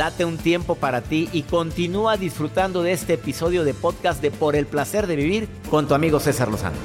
Date 0.00 0.24
un 0.24 0.38
tiempo 0.38 0.76
para 0.76 1.02
ti 1.02 1.28
y 1.30 1.42
continúa 1.42 2.16
disfrutando 2.16 2.82
de 2.82 2.92
este 2.92 3.12
episodio 3.12 3.64
de 3.64 3.74
podcast 3.74 4.22
de 4.22 4.30
Por 4.30 4.56
el 4.56 4.64
placer 4.64 5.06
de 5.06 5.14
vivir 5.14 5.46
con 5.68 5.86
tu 5.88 5.92
amigo 5.92 6.20
César 6.20 6.48
Lozano. 6.48 6.78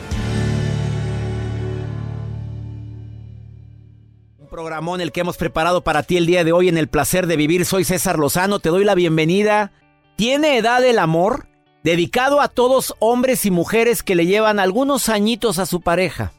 Un 4.37 4.47
programón 4.49 4.99
el 4.99 5.13
que 5.13 5.21
hemos 5.21 5.37
preparado 5.37 5.81
para 5.81 6.03
ti 6.03 6.17
el 6.17 6.25
día 6.25 6.43
de 6.43 6.51
hoy 6.51 6.67
en 6.67 6.77
el 6.77 6.89
placer 6.89 7.25
de 7.25 7.37
vivir. 7.37 7.65
Soy 7.65 7.85
César 7.85 8.19
Lozano, 8.19 8.59
te 8.59 8.67
doy 8.67 8.83
la 8.83 8.95
bienvenida. 8.95 9.71
¿Tiene 10.17 10.57
edad 10.57 10.83
el 10.83 10.99
amor? 10.99 11.47
Dedicado 11.85 12.41
a 12.41 12.49
todos 12.49 12.95
hombres 12.99 13.45
y 13.45 13.49
mujeres 13.49 14.03
que 14.03 14.15
le 14.15 14.25
llevan 14.25 14.59
algunos 14.59 15.07
añitos 15.07 15.57
a 15.57 15.65
su 15.65 15.79
pareja. 15.79 16.33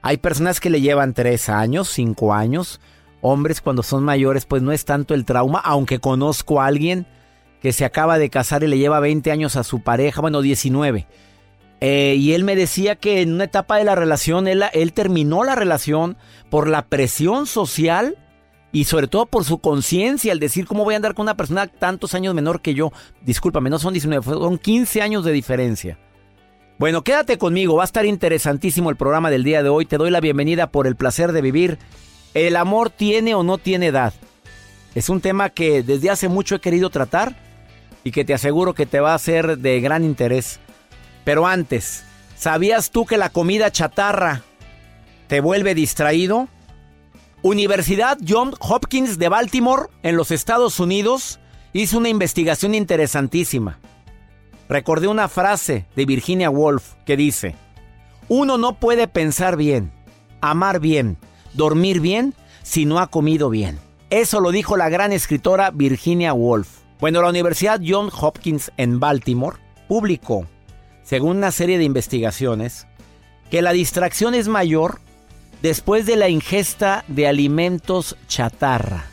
Hay 0.00 0.16
personas 0.16 0.58
que 0.58 0.68
le 0.68 0.80
llevan 0.80 1.14
tres 1.14 1.48
años, 1.48 1.88
cinco 1.88 2.34
años, 2.34 2.80
hombres 3.22 3.62
cuando 3.62 3.82
son 3.82 4.04
mayores, 4.04 4.44
pues 4.44 4.60
no 4.60 4.72
es 4.72 4.84
tanto 4.84 5.14
el 5.14 5.24
trauma, 5.24 5.60
aunque 5.60 5.98
conozco 5.98 6.60
a 6.60 6.66
alguien 6.66 7.06
que 7.62 7.72
se 7.72 7.86
acaba 7.86 8.18
de 8.18 8.28
casar 8.28 8.62
y 8.62 8.66
le 8.66 8.76
lleva 8.76 9.00
20 9.00 9.30
años 9.30 9.56
a 9.56 9.64
su 9.64 9.80
pareja, 9.80 10.20
bueno, 10.20 10.42
19. 10.42 11.06
Eh, 11.80 12.16
y 12.18 12.32
él 12.34 12.44
me 12.44 12.56
decía 12.56 12.96
que 12.96 13.22
en 13.22 13.32
una 13.32 13.44
etapa 13.44 13.76
de 13.76 13.84
la 13.84 13.94
relación, 13.94 14.46
él, 14.46 14.62
él 14.72 14.92
terminó 14.92 15.44
la 15.44 15.54
relación 15.54 16.16
por 16.50 16.68
la 16.68 16.86
presión 16.86 17.46
social 17.46 18.18
y 18.72 18.84
sobre 18.84 19.06
todo 19.06 19.26
por 19.26 19.44
su 19.44 19.58
conciencia, 19.58 20.32
al 20.32 20.40
decir 20.40 20.66
cómo 20.66 20.84
voy 20.84 20.94
a 20.94 20.96
andar 20.96 21.14
con 21.14 21.24
una 21.24 21.36
persona 21.36 21.66
tantos 21.66 22.14
años 22.14 22.34
menor 22.34 22.62
que 22.62 22.74
yo. 22.74 22.92
Discúlpame, 23.20 23.70
no 23.70 23.78
son 23.78 23.92
19, 23.92 24.24
son 24.24 24.58
15 24.58 25.02
años 25.02 25.24
de 25.24 25.32
diferencia. 25.32 25.98
Bueno, 26.78 27.04
quédate 27.04 27.38
conmigo, 27.38 27.76
va 27.76 27.82
a 27.82 27.84
estar 27.84 28.06
interesantísimo 28.06 28.90
el 28.90 28.96
programa 28.96 29.30
del 29.30 29.44
día 29.44 29.62
de 29.62 29.68
hoy. 29.68 29.84
Te 29.84 29.98
doy 29.98 30.10
la 30.10 30.20
bienvenida 30.20 30.72
por 30.72 30.86
el 30.86 30.96
placer 30.96 31.32
de 31.32 31.42
vivir 31.42 31.78
¿El 32.34 32.56
amor 32.56 32.90
tiene 32.90 33.34
o 33.34 33.42
no 33.42 33.58
tiene 33.58 33.88
edad? 33.88 34.14
Es 34.94 35.08
un 35.08 35.20
tema 35.20 35.50
que 35.50 35.82
desde 35.82 36.10
hace 36.10 36.28
mucho 36.28 36.54
he 36.54 36.60
querido 36.60 36.90
tratar 36.90 37.36
y 38.04 38.10
que 38.10 38.24
te 38.24 38.34
aseguro 38.34 38.74
que 38.74 38.86
te 38.86 39.00
va 39.00 39.14
a 39.14 39.18
ser 39.18 39.58
de 39.58 39.80
gran 39.80 40.04
interés. 40.04 40.58
Pero 41.24 41.46
antes, 41.46 42.04
¿sabías 42.36 42.90
tú 42.90 43.06
que 43.06 43.16
la 43.16 43.30
comida 43.30 43.70
chatarra 43.70 44.42
te 45.28 45.40
vuelve 45.40 45.74
distraído? 45.74 46.48
Universidad 47.42 48.18
John 48.26 48.54
Hopkins 48.60 49.18
de 49.18 49.28
Baltimore, 49.28 49.88
en 50.02 50.16
los 50.16 50.30
Estados 50.30 50.80
Unidos, 50.80 51.38
hizo 51.72 51.98
una 51.98 52.08
investigación 52.08 52.74
interesantísima. 52.74 53.78
Recordé 54.68 55.08
una 55.08 55.28
frase 55.28 55.86
de 55.96 56.06
Virginia 56.06 56.50
Woolf 56.50 56.94
que 57.04 57.16
dice, 57.16 57.56
uno 58.28 58.58
no 58.58 58.78
puede 58.78 59.08
pensar 59.08 59.56
bien, 59.56 59.92
amar 60.40 60.80
bien, 60.80 61.18
dormir 61.54 62.00
bien 62.00 62.34
si 62.62 62.84
no 62.84 62.98
ha 62.98 63.08
comido 63.08 63.50
bien. 63.50 63.78
Eso 64.10 64.40
lo 64.40 64.50
dijo 64.50 64.76
la 64.76 64.88
gran 64.88 65.12
escritora 65.12 65.70
Virginia 65.70 66.34
Woolf. 66.34 66.68
Bueno, 67.00 67.22
la 67.22 67.30
Universidad 67.30 67.80
John 67.84 68.10
Hopkins 68.12 68.70
en 68.76 69.00
Baltimore 69.00 69.56
publicó, 69.88 70.46
según 71.02 71.38
una 71.38 71.50
serie 71.50 71.78
de 71.78 71.84
investigaciones, 71.84 72.86
que 73.50 73.62
la 73.62 73.72
distracción 73.72 74.34
es 74.34 74.48
mayor 74.48 75.00
después 75.62 76.06
de 76.06 76.16
la 76.16 76.28
ingesta 76.28 77.04
de 77.08 77.26
alimentos 77.26 78.16
chatarra. 78.28 79.06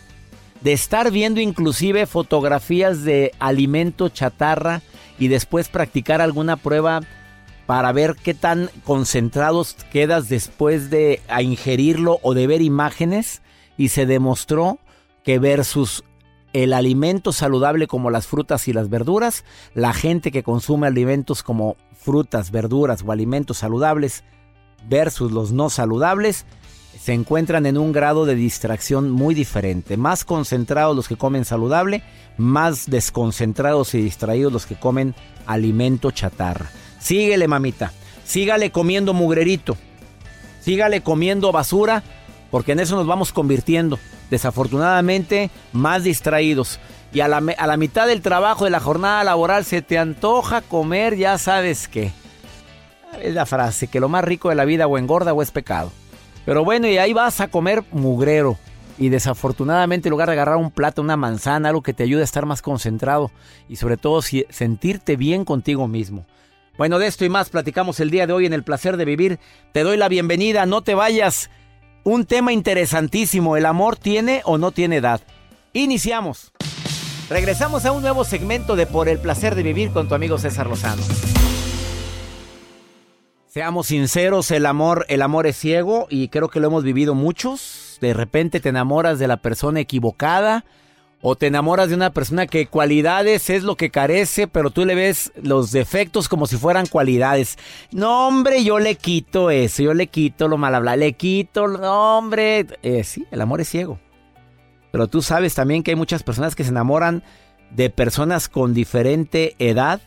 De 0.62 0.74
estar 0.74 1.12
viendo 1.12 1.40
inclusive 1.40 2.06
fotografías 2.06 3.04
de 3.04 3.32
alimento 3.40 4.10
chatarra 4.10 4.82
y 5.18 5.30
después 5.30 5.70
practicar 5.70 6.22
alguna 6.22 6.58
prueba 6.58 7.02
para 7.70 7.92
ver 7.92 8.16
qué 8.16 8.34
tan 8.34 8.72
concentrados 8.84 9.76
quedas 9.92 10.28
después 10.28 10.90
de 10.90 11.22
ingerirlo 11.40 12.18
o 12.24 12.34
de 12.34 12.48
ver 12.48 12.64
imágenes 12.64 13.44
y 13.78 13.90
se 13.90 14.08
demostró 14.08 14.80
que 15.24 15.38
versus 15.38 16.04
el 16.54 16.74
alimento 16.74 17.32
saludable 17.32 17.86
como 17.86 18.10
las 18.10 18.26
frutas 18.26 18.68
y 18.68 18.74
las 18.74 18.90
verduras, 18.90 19.46
la 19.76 19.94
gente 19.94 20.32
que 20.32 20.42
consume 20.42 20.88
alimentos 20.88 21.44
como 21.44 21.78
frutas, 21.94 22.50
verduras 22.50 23.04
o 23.06 23.12
alimentos 23.12 23.60
saludables 23.60 24.24
versus 24.88 25.32
los 25.32 25.52
no 25.52 25.70
saludables, 25.70 26.48
se 27.00 27.14
encuentran 27.14 27.68
en 27.68 27.78
un 27.78 27.92
grado 27.92 28.26
de 28.26 28.34
distracción 28.34 29.12
muy 29.12 29.36
diferente. 29.36 29.96
Más 29.96 30.26
concentrados 30.26 30.96
los 30.96 31.08
que 31.08 31.18
comen 31.18 31.46
saludable, 31.46 32.02
más 32.36 32.88
desconcentrados 32.90 33.94
y 33.94 34.02
distraídos 34.02 34.52
los 34.52 34.66
que 34.66 34.74
comen 34.74 35.14
alimento 35.46 36.10
chatarra. 36.10 36.72
Síguele, 37.00 37.48
mamita. 37.48 37.92
Sígale 38.26 38.72
comiendo 38.72 39.14
mugrerito. 39.14 39.78
Sígale 40.62 41.02
comiendo 41.02 41.52
basura, 41.52 42.04
porque 42.52 42.74
en 42.74 42.80
eso 42.80 42.96
nos 42.96 43.08
vamos 43.08 43.32
convirtiendo. 43.34 43.98
Desafortunadamente, 44.30 45.50
más 45.74 46.04
distraídos. 46.04 46.80
Y 47.12 47.22
a 47.22 47.28
la, 47.28 47.38
a 47.38 47.68
la 47.68 47.78
mitad 47.78 48.06
del 48.06 48.22
trabajo 48.22 48.66
de 48.66 48.72
la 48.72 48.80
jornada 48.80 49.24
laboral 49.24 49.66
se 49.66 49.82
te 49.82 49.98
antoja 49.98 50.62
comer, 50.62 51.16
ya 51.16 51.38
sabes 51.38 51.88
qué. 51.88 52.12
Es 53.22 53.34
la 53.34 53.48
frase, 53.48 53.88
que 53.88 54.00
lo 54.00 54.10
más 54.10 54.24
rico 54.24 54.50
de 54.50 54.56
la 54.56 54.66
vida 54.66 54.86
o 54.86 54.98
engorda 54.98 55.34
o 55.34 55.42
es 55.42 55.50
pecado. 55.50 55.92
Pero 56.46 56.64
bueno, 56.64 56.88
y 56.88 56.98
ahí 56.98 57.14
vas 57.14 57.42
a 57.42 57.48
comer 57.48 57.84
mugrero. 57.92 58.58
Y 58.98 59.10
desafortunadamente 59.10 60.10
en 60.10 60.12
lugar 60.12 60.28
de 60.28 60.34
agarrar 60.34 60.58
un 60.58 60.72
plato, 60.72 61.02
una 61.02 61.16
manzana, 61.16 61.70
algo 61.70 61.82
que 61.82 61.94
te 61.94 62.04
ayude 62.04 62.22
a 62.22 62.26
estar 62.26 62.46
más 62.46 62.62
concentrado 62.62 63.32
y 63.70 63.78
sobre 63.78 63.98
todo 63.98 64.22
sentirte 64.22 65.16
bien 65.16 65.46
contigo 65.46 65.88
mismo. 65.88 66.26
Bueno, 66.80 66.98
de 66.98 67.08
esto 67.08 67.26
y 67.26 67.30
más 67.30 67.50
platicamos 67.50 68.00
el 68.00 68.10
día 68.10 68.26
de 68.26 68.32
hoy 68.32 68.46
en 68.46 68.54
el 68.54 68.64
placer 68.64 68.96
de 68.96 69.04
vivir. 69.04 69.38
Te 69.74 69.84
doy 69.84 69.98
la 69.98 70.08
bienvenida, 70.08 70.66
no 70.66 70.82
te 70.82 70.96
vayas. 70.96 71.50
Un 72.06 72.24
tema 72.24 72.54
interesantísimo, 72.54 73.58
¿el 73.58 73.66
amor 73.66 73.98
tiene 73.98 74.42
o 74.46 74.58
no 74.58 74.72
tiene 74.72 74.96
edad? 74.96 75.20
Iniciamos. 75.74 76.54
Regresamos 77.30 77.86
a 77.86 77.92
un 77.92 78.02
nuevo 78.02 78.24
segmento 78.24 78.78
de 78.78 78.86
Por 78.86 79.10
el 79.10 79.20
placer 79.20 79.56
de 79.56 79.64
vivir 79.64 79.92
con 79.92 80.08
tu 80.08 80.16
amigo 80.16 80.38
César 80.38 80.68
Lozano. 80.68 81.04
Seamos 83.48 83.88
sinceros, 83.88 84.50
el 84.50 84.66
amor, 84.66 85.06
el 85.10 85.22
amor 85.22 85.48
es 85.48 85.58
ciego 85.58 86.08
y 86.10 86.30
creo 86.30 86.48
que 86.48 86.62
lo 86.62 86.68
hemos 86.68 86.86
vivido 86.86 87.14
muchos. 87.14 87.98
De 88.00 88.14
repente 88.14 88.62
te 88.62 88.70
enamoras 88.70 89.20
de 89.20 89.28
la 89.28 89.42
persona 89.42 89.82
equivocada 89.82 90.64
o 91.22 91.36
te 91.36 91.48
enamoras 91.48 91.90
de 91.90 91.96
una 91.96 92.12
persona 92.12 92.48
que 92.48 92.68
cualidades 92.68 93.50
es 93.50 93.64
lo 93.64 93.76
que 93.76 93.90
carece, 93.90 94.48
pero 94.48 94.70
tú 94.70 94.86
le 94.86 94.96
ves 94.96 95.34
los 95.42 95.72
defectos 95.72 96.30
como 96.30 96.48
si 96.48 96.56
fueran 96.56 96.88
cualidades. 96.88 97.58
No, 97.92 98.28
hombre, 98.28 98.64
yo 98.64 98.80
le 98.80 98.96
quito 98.96 99.52
eso, 99.52 99.84
yo 99.84 99.94
le 99.94 100.08
quito 100.08 100.48
lo 100.48 100.58
mal 100.58 100.76
hablado, 100.76 100.98
le 100.98 101.14
quito, 101.14 101.68
no, 101.68 102.18
hombre. 102.18 102.68
Eh, 102.84 103.04
sí, 103.04 103.26
el 103.32 103.42
amor 103.42 103.60
es 103.60 103.70
ciego. 103.70 104.00
Pero 104.92 105.08
tú 105.08 105.22
sabes 105.22 105.54
también 105.54 105.84
que 105.84 105.92
hay 105.92 105.96
muchas 105.96 106.24
personas 106.24 106.56
que 106.56 106.64
se 106.64 106.70
enamoran 106.70 107.24
de 107.72 107.90
personas 107.90 108.48
con 108.48 108.74
diferente 108.74 109.56
edad 109.60 110.02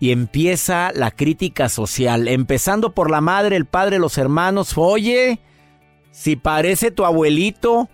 y 0.00 0.10
empieza 0.10 0.90
la 0.92 1.12
crítica 1.12 1.68
social, 1.68 2.26
empezando 2.26 2.92
por 2.92 3.10
la 3.10 3.20
madre, 3.20 3.54
el 3.54 3.66
padre, 3.66 4.00
los 4.00 4.18
hermanos. 4.18 4.72
Oye, 4.76 5.38
si 6.10 6.34
parece 6.34 6.90
tu 6.90 7.04
abuelito, 7.04 7.88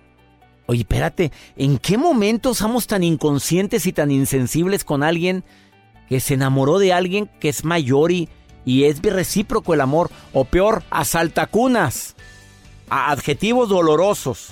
Oye, 0.70 0.80
espérate, 0.80 1.32
¿en 1.56 1.78
qué 1.78 1.96
momento 1.96 2.52
somos 2.52 2.86
tan 2.86 3.02
inconscientes 3.02 3.86
y 3.86 3.94
tan 3.94 4.10
insensibles 4.10 4.84
con 4.84 5.02
alguien 5.02 5.42
que 6.10 6.20
se 6.20 6.34
enamoró 6.34 6.78
de 6.78 6.92
alguien 6.92 7.30
que 7.40 7.48
es 7.48 7.64
mayor 7.64 8.12
y, 8.12 8.28
y 8.66 8.84
es 8.84 9.00
recíproco 9.00 9.72
el 9.72 9.80
amor? 9.80 10.10
O 10.34 10.44
peor, 10.44 10.82
asaltacunas, 10.90 12.16
a 12.90 13.10
adjetivos 13.12 13.70
dolorosos. 13.70 14.50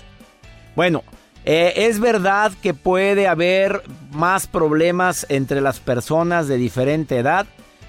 Bueno, 0.75 1.05
eh, 1.45 1.75
es 1.77 2.01
verdad 2.01 2.51
que 2.63 2.73
puede 2.73 3.29
haber 3.29 3.83
más 4.11 4.47
problemas 4.47 5.27
entre 5.29 5.61
las 5.61 5.81
personas 5.81 6.49
de 6.49 6.57
diferente 6.57 7.19
edad. 7.19 7.47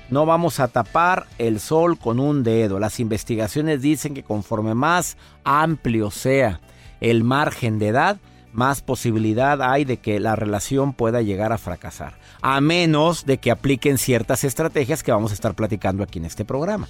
No 0.09 0.25
vamos 0.25 0.59
a 0.59 0.67
tapar 0.67 1.27
el 1.38 1.61
sol 1.61 1.97
con 1.97 2.19
un 2.19 2.44
dedo. 2.44 2.77
Las 2.77 2.99
investigaciones 2.99 3.81
dicen 3.81 4.13
que 4.13 4.23
conforme 4.23 4.73
más 4.73 5.15
amplio 5.45 6.11
sea 6.11 6.59
el 7.02 7.24
margen 7.24 7.80
de 7.80 7.90
edad, 7.90 8.18
más 8.53 8.81
posibilidad 8.81 9.62
hay 9.62 9.85
de 9.85 9.97
que 9.97 10.19
la 10.19 10.35
relación 10.35 10.94
pueda 10.94 11.22
llegar 11.22 11.53
a 11.53 11.57
fracasar. 11.57 12.16
A 12.42 12.60
menos 12.60 13.25
de 13.25 13.38
que 13.38 13.51
apliquen 13.51 13.98
ciertas 13.98 14.44
estrategias 14.44 15.04
que 15.04 15.12
vamos 15.12 15.31
a 15.31 15.36
estar 15.36 15.54
platicando 15.54 16.04
aquí 16.04 16.19
en 16.19 16.25
este 16.25 16.44
programa. 16.44 16.88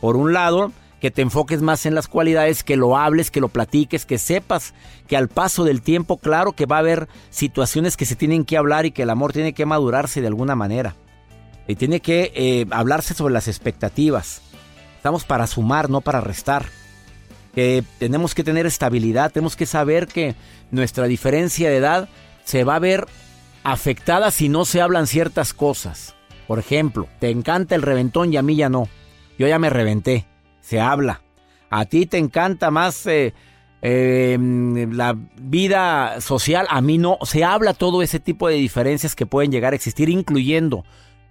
Por 0.00 0.16
un 0.16 0.32
lado, 0.32 0.72
que 1.00 1.10
te 1.10 1.22
enfoques 1.22 1.62
más 1.62 1.86
en 1.86 1.94
las 1.94 2.06
cualidades, 2.06 2.62
que 2.62 2.76
lo 2.76 2.96
hables, 2.96 3.30
que 3.30 3.40
lo 3.40 3.48
platiques, 3.48 4.06
que 4.06 4.18
sepas 4.18 4.74
que 5.08 5.16
al 5.16 5.28
paso 5.28 5.64
del 5.64 5.82
tiempo, 5.82 6.18
claro 6.18 6.52
que 6.52 6.66
va 6.66 6.76
a 6.76 6.80
haber 6.80 7.08
situaciones 7.30 7.96
que 7.96 8.06
se 8.06 8.16
tienen 8.16 8.44
que 8.44 8.56
hablar 8.56 8.86
y 8.86 8.92
que 8.92 9.02
el 9.02 9.10
amor 9.10 9.32
tiene 9.32 9.52
que 9.52 9.66
madurarse 9.66 10.20
de 10.20 10.26
alguna 10.26 10.54
manera. 10.54 10.94
Y 11.66 11.76
tiene 11.76 12.00
que 12.00 12.32
eh, 12.34 12.66
hablarse 12.70 13.14
sobre 13.14 13.32
las 13.32 13.48
expectativas. 13.48 14.42
Estamos 14.96 15.24
para 15.24 15.46
sumar, 15.46 15.88
no 15.88 16.02
para 16.02 16.20
restar 16.20 16.66
que 17.54 17.84
tenemos 17.98 18.34
que 18.34 18.44
tener 18.44 18.66
estabilidad, 18.66 19.32
tenemos 19.32 19.56
que 19.56 19.66
saber 19.66 20.06
que 20.06 20.34
nuestra 20.70 21.06
diferencia 21.06 21.68
de 21.70 21.76
edad 21.76 22.08
se 22.44 22.64
va 22.64 22.76
a 22.76 22.80
ver 22.80 23.06
afectada 23.62 24.30
si 24.30 24.48
no 24.48 24.64
se 24.64 24.80
hablan 24.80 25.06
ciertas 25.06 25.52
cosas. 25.52 26.14
Por 26.46 26.58
ejemplo, 26.58 27.08
te 27.18 27.30
encanta 27.30 27.74
el 27.74 27.82
reventón 27.82 28.32
y 28.32 28.36
a 28.36 28.42
mí 28.42 28.56
ya 28.56 28.68
no. 28.68 28.88
Yo 29.38 29.46
ya 29.46 29.58
me 29.58 29.70
reventé, 29.70 30.26
se 30.60 30.80
habla. 30.80 31.22
A 31.70 31.84
ti 31.84 32.06
te 32.06 32.18
encanta 32.18 32.70
más 32.70 33.06
eh, 33.06 33.32
eh, 33.82 34.36
la 34.90 35.16
vida 35.36 36.20
social, 36.20 36.66
a 36.68 36.80
mí 36.80 36.98
no. 36.98 37.18
Se 37.22 37.44
habla 37.44 37.74
todo 37.74 38.02
ese 38.02 38.18
tipo 38.20 38.48
de 38.48 38.56
diferencias 38.56 39.14
que 39.14 39.26
pueden 39.26 39.52
llegar 39.52 39.72
a 39.72 39.76
existir, 39.76 40.08
incluyendo 40.08 40.84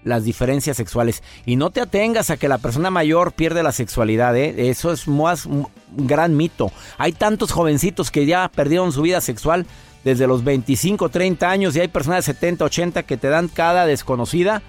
las 0.04 0.24
diferencias 0.24 0.78
sexuales. 0.78 1.24
Y 1.46 1.56
no 1.56 1.70
te 1.72 1.82
atengas 1.82 2.30
a 2.30 2.38
que 2.38 2.48
la 2.48 2.58
persona 2.58 2.90
mayor 2.90 3.34
pierde 3.34 3.64
la 3.64 3.72
sexualidad, 3.72 4.36
¿eh? 4.36 4.70
Eso 4.70 4.92
es 4.92 5.08
más 5.08 5.46
un 5.46 5.68
gran 5.92 6.36
mito. 6.38 6.72
Hay 6.98 7.12
tantos 7.12 7.52
jovencitos 7.52 8.12
que 8.12 8.26
ya 8.26 8.50
perdieron 8.54 8.92
su 8.92 9.02
vida 9.02 9.22
sexual 9.22 9.66
desde 10.04 10.28
los 10.28 10.44
25, 10.44 11.10
30 11.10 11.50
años 11.50 11.76
y 11.76 11.82
hay 11.82 11.88
personas 11.88 12.26
de 12.26 12.34
70, 12.34 12.66
80 12.66 13.04
que 13.04 13.18
te 13.18 13.28
dan 13.28 13.48
cada 13.48 13.86
desconocida. 13.86 14.62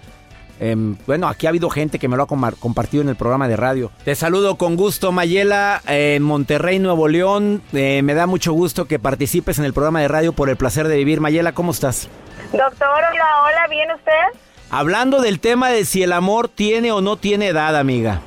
Em, 0.59 0.99
bueno, 1.07 1.27
aquí 1.27 1.47
ha 1.47 1.49
habido 1.49 1.71
gente 1.71 1.99
que 1.99 2.07
me 2.07 2.19
lo 2.19 2.25
ha 2.25 2.27
compartido 2.27 3.03
en 3.03 3.09
el 3.09 3.17
programa 3.17 3.49
de 3.49 3.57
radio. 3.57 3.91
Te 4.05 4.15
saludo 4.15 4.57
con 4.59 4.77
gusto, 4.77 5.11
Mayela, 5.11 5.81
en 5.87 6.23
Monterrey, 6.23 6.79
Nuevo 6.79 7.09
León. 7.09 7.63
Eh, 7.73 8.03
me 8.03 8.13
da 8.13 8.27
mucho 8.27 8.53
gusto 8.53 8.85
que 8.85 8.99
participes 8.99 9.59
en 9.59 9.65
el 9.65 9.73
programa 9.73 10.03
de 10.03 10.09
radio 10.09 10.35
por 10.35 10.51
el 10.51 10.57
placer 10.57 10.87
de 10.87 10.97
vivir. 10.97 11.21
Mayela, 11.21 11.53
¿cómo 11.53 11.73
estás? 11.73 12.09
Doctor, 12.53 12.89
hola, 12.89 13.43
hola, 13.43 13.67
¿bien 13.71 13.91
usted? 13.93 14.50
Hablando 14.71 15.21
del 15.21 15.41
tema 15.41 15.69
de 15.71 15.85
si 15.85 16.03
el 16.03 16.13
amor 16.13 16.49
tiene 16.49 16.93
o 16.93 17.01
no 17.01 17.17
tiene 17.17 17.49
edad, 17.49 17.77
amiga. 17.77 18.21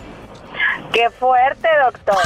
Qué 0.92 1.10
fuerte, 1.10 1.68
doctor. 1.86 2.18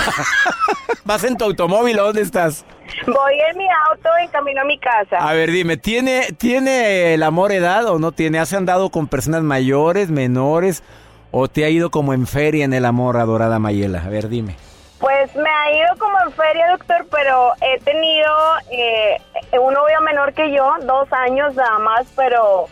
¿Vas 1.06 1.24
en 1.24 1.38
tu 1.38 1.46
automóvil 1.46 2.00
o 2.00 2.06
dónde 2.06 2.22
estás? 2.22 2.66
Voy 3.06 3.40
en 3.52 3.58
mi 3.58 3.68
auto 3.90 4.10
en 4.22 4.30
camino 4.30 4.62
a 4.62 4.66
mi 4.66 4.80
casa. 4.80 5.18
A 5.18 5.34
ver, 5.34 5.52
dime, 5.52 5.78
¿tiene, 5.78 6.34
¿tiene 6.38 7.14
el 7.14 7.22
amor 7.22 7.52
edad 7.52 7.86
o 7.86 8.00
no 8.00 8.12
tiene? 8.12 8.40
¿Has 8.40 8.54
andado 8.54 8.90
con 8.90 9.08
personas 9.08 9.44
mayores, 9.44 10.10
menores 10.10 10.84
o 11.32 11.48
te 11.48 11.64
ha 11.64 11.70
ido 11.70 11.92
como 11.92 12.14
en 12.14 12.26
feria 12.26 12.66
en 12.66 12.74
el 12.74 12.86
amor, 12.86 13.18
adorada 13.18 13.60
Mayela? 13.60 14.04
A 14.04 14.10
ver, 14.10 14.30
dime. 14.30 14.56
Pues 15.00 15.36
me 15.36 15.50
ha 15.50 15.72
ido 15.72 15.96
como 16.00 16.18
en 16.26 16.32
feria, 16.32 16.72
doctor, 16.72 17.06
pero 17.12 17.52
he 17.62 17.80
tenido 17.82 18.34
eh, 18.72 19.22
un 19.62 19.74
novio 19.76 20.02
menor 20.02 20.34
que 20.34 20.52
yo, 20.52 20.74
dos 20.82 21.08
años 21.14 21.54
nada 21.54 21.78
más, 21.78 22.08
pero 22.16 22.68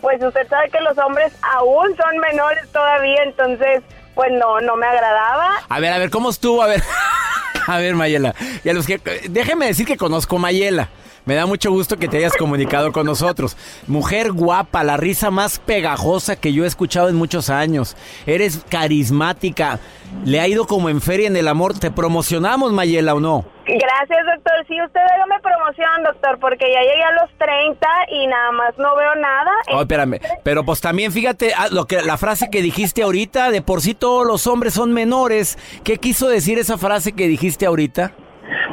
pues 0.00 0.22
usted 0.22 0.46
sabe 0.48 0.70
que 0.70 0.80
los 0.80 0.96
hombres 0.98 1.32
aún 1.42 1.96
son 1.96 2.18
menores 2.18 2.68
todavía, 2.72 3.22
entonces 3.24 3.82
pues 4.14 4.30
no, 4.32 4.60
no 4.60 4.76
me 4.76 4.86
agradaba. 4.86 5.50
A 5.68 5.80
ver, 5.80 5.92
a 5.92 5.98
ver, 5.98 6.10
¿cómo 6.10 6.30
estuvo? 6.30 6.62
A 6.62 6.66
ver, 6.66 6.82
a 7.66 7.78
ver, 7.78 7.94
Mayela. 7.94 8.34
Y 8.64 8.72
los 8.72 8.86
que, 8.86 8.98
déjeme 9.28 9.66
decir 9.66 9.86
que 9.86 9.96
conozco 9.96 10.36
a 10.36 10.40
Mayela. 10.40 10.88
Me 11.30 11.36
da 11.36 11.46
mucho 11.46 11.70
gusto 11.70 11.96
que 11.96 12.08
te 12.08 12.16
hayas 12.16 12.32
comunicado 12.36 12.90
con 12.90 13.06
nosotros. 13.06 13.56
Mujer 13.86 14.32
guapa, 14.32 14.82
la 14.82 14.96
risa 14.96 15.30
más 15.30 15.60
pegajosa 15.60 16.34
que 16.34 16.52
yo 16.52 16.64
he 16.64 16.66
escuchado 16.66 17.08
en 17.08 17.14
muchos 17.14 17.50
años. 17.50 17.96
Eres 18.26 18.64
carismática. 18.68 19.78
Le 20.24 20.40
ha 20.40 20.48
ido 20.48 20.66
como 20.66 20.88
en 20.88 21.00
feria 21.00 21.28
en 21.28 21.36
el 21.36 21.46
amor. 21.46 21.78
¿Te 21.78 21.92
promocionamos, 21.92 22.72
Mayela, 22.72 23.14
o 23.14 23.20
no? 23.20 23.44
Gracias, 23.64 24.26
doctor. 24.26 24.66
Sí, 24.66 24.74
usted 24.84 25.00
me 25.28 25.38
promoción, 25.38 26.02
doctor, 26.02 26.36
porque 26.40 26.64
ya 26.68 26.80
llegué 26.80 27.04
a 27.04 27.12
los 27.12 27.30
30 27.38 27.88
y 28.10 28.26
nada 28.26 28.50
más 28.50 28.76
no 28.76 28.96
veo 28.96 29.14
nada. 29.14 29.52
Oh, 29.72 29.82
espérame. 29.82 30.18
Pero 30.42 30.64
pues 30.64 30.80
también 30.80 31.12
fíjate 31.12 31.54
ah, 31.56 31.68
lo 31.70 31.86
que 31.86 32.02
la 32.02 32.16
frase 32.16 32.50
que 32.50 32.60
dijiste 32.60 33.04
ahorita, 33.04 33.52
de 33.52 33.62
por 33.62 33.82
sí 33.82 33.94
todos 33.94 34.26
los 34.26 34.48
hombres 34.48 34.74
son 34.74 34.92
menores. 34.92 35.58
¿Qué 35.84 35.98
quiso 35.98 36.28
decir 36.28 36.58
esa 36.58 36.76
frase 36.76 37.12
que 37.12 37.28
dijiste 37.28 37.66
ahorita? 37.66 38.14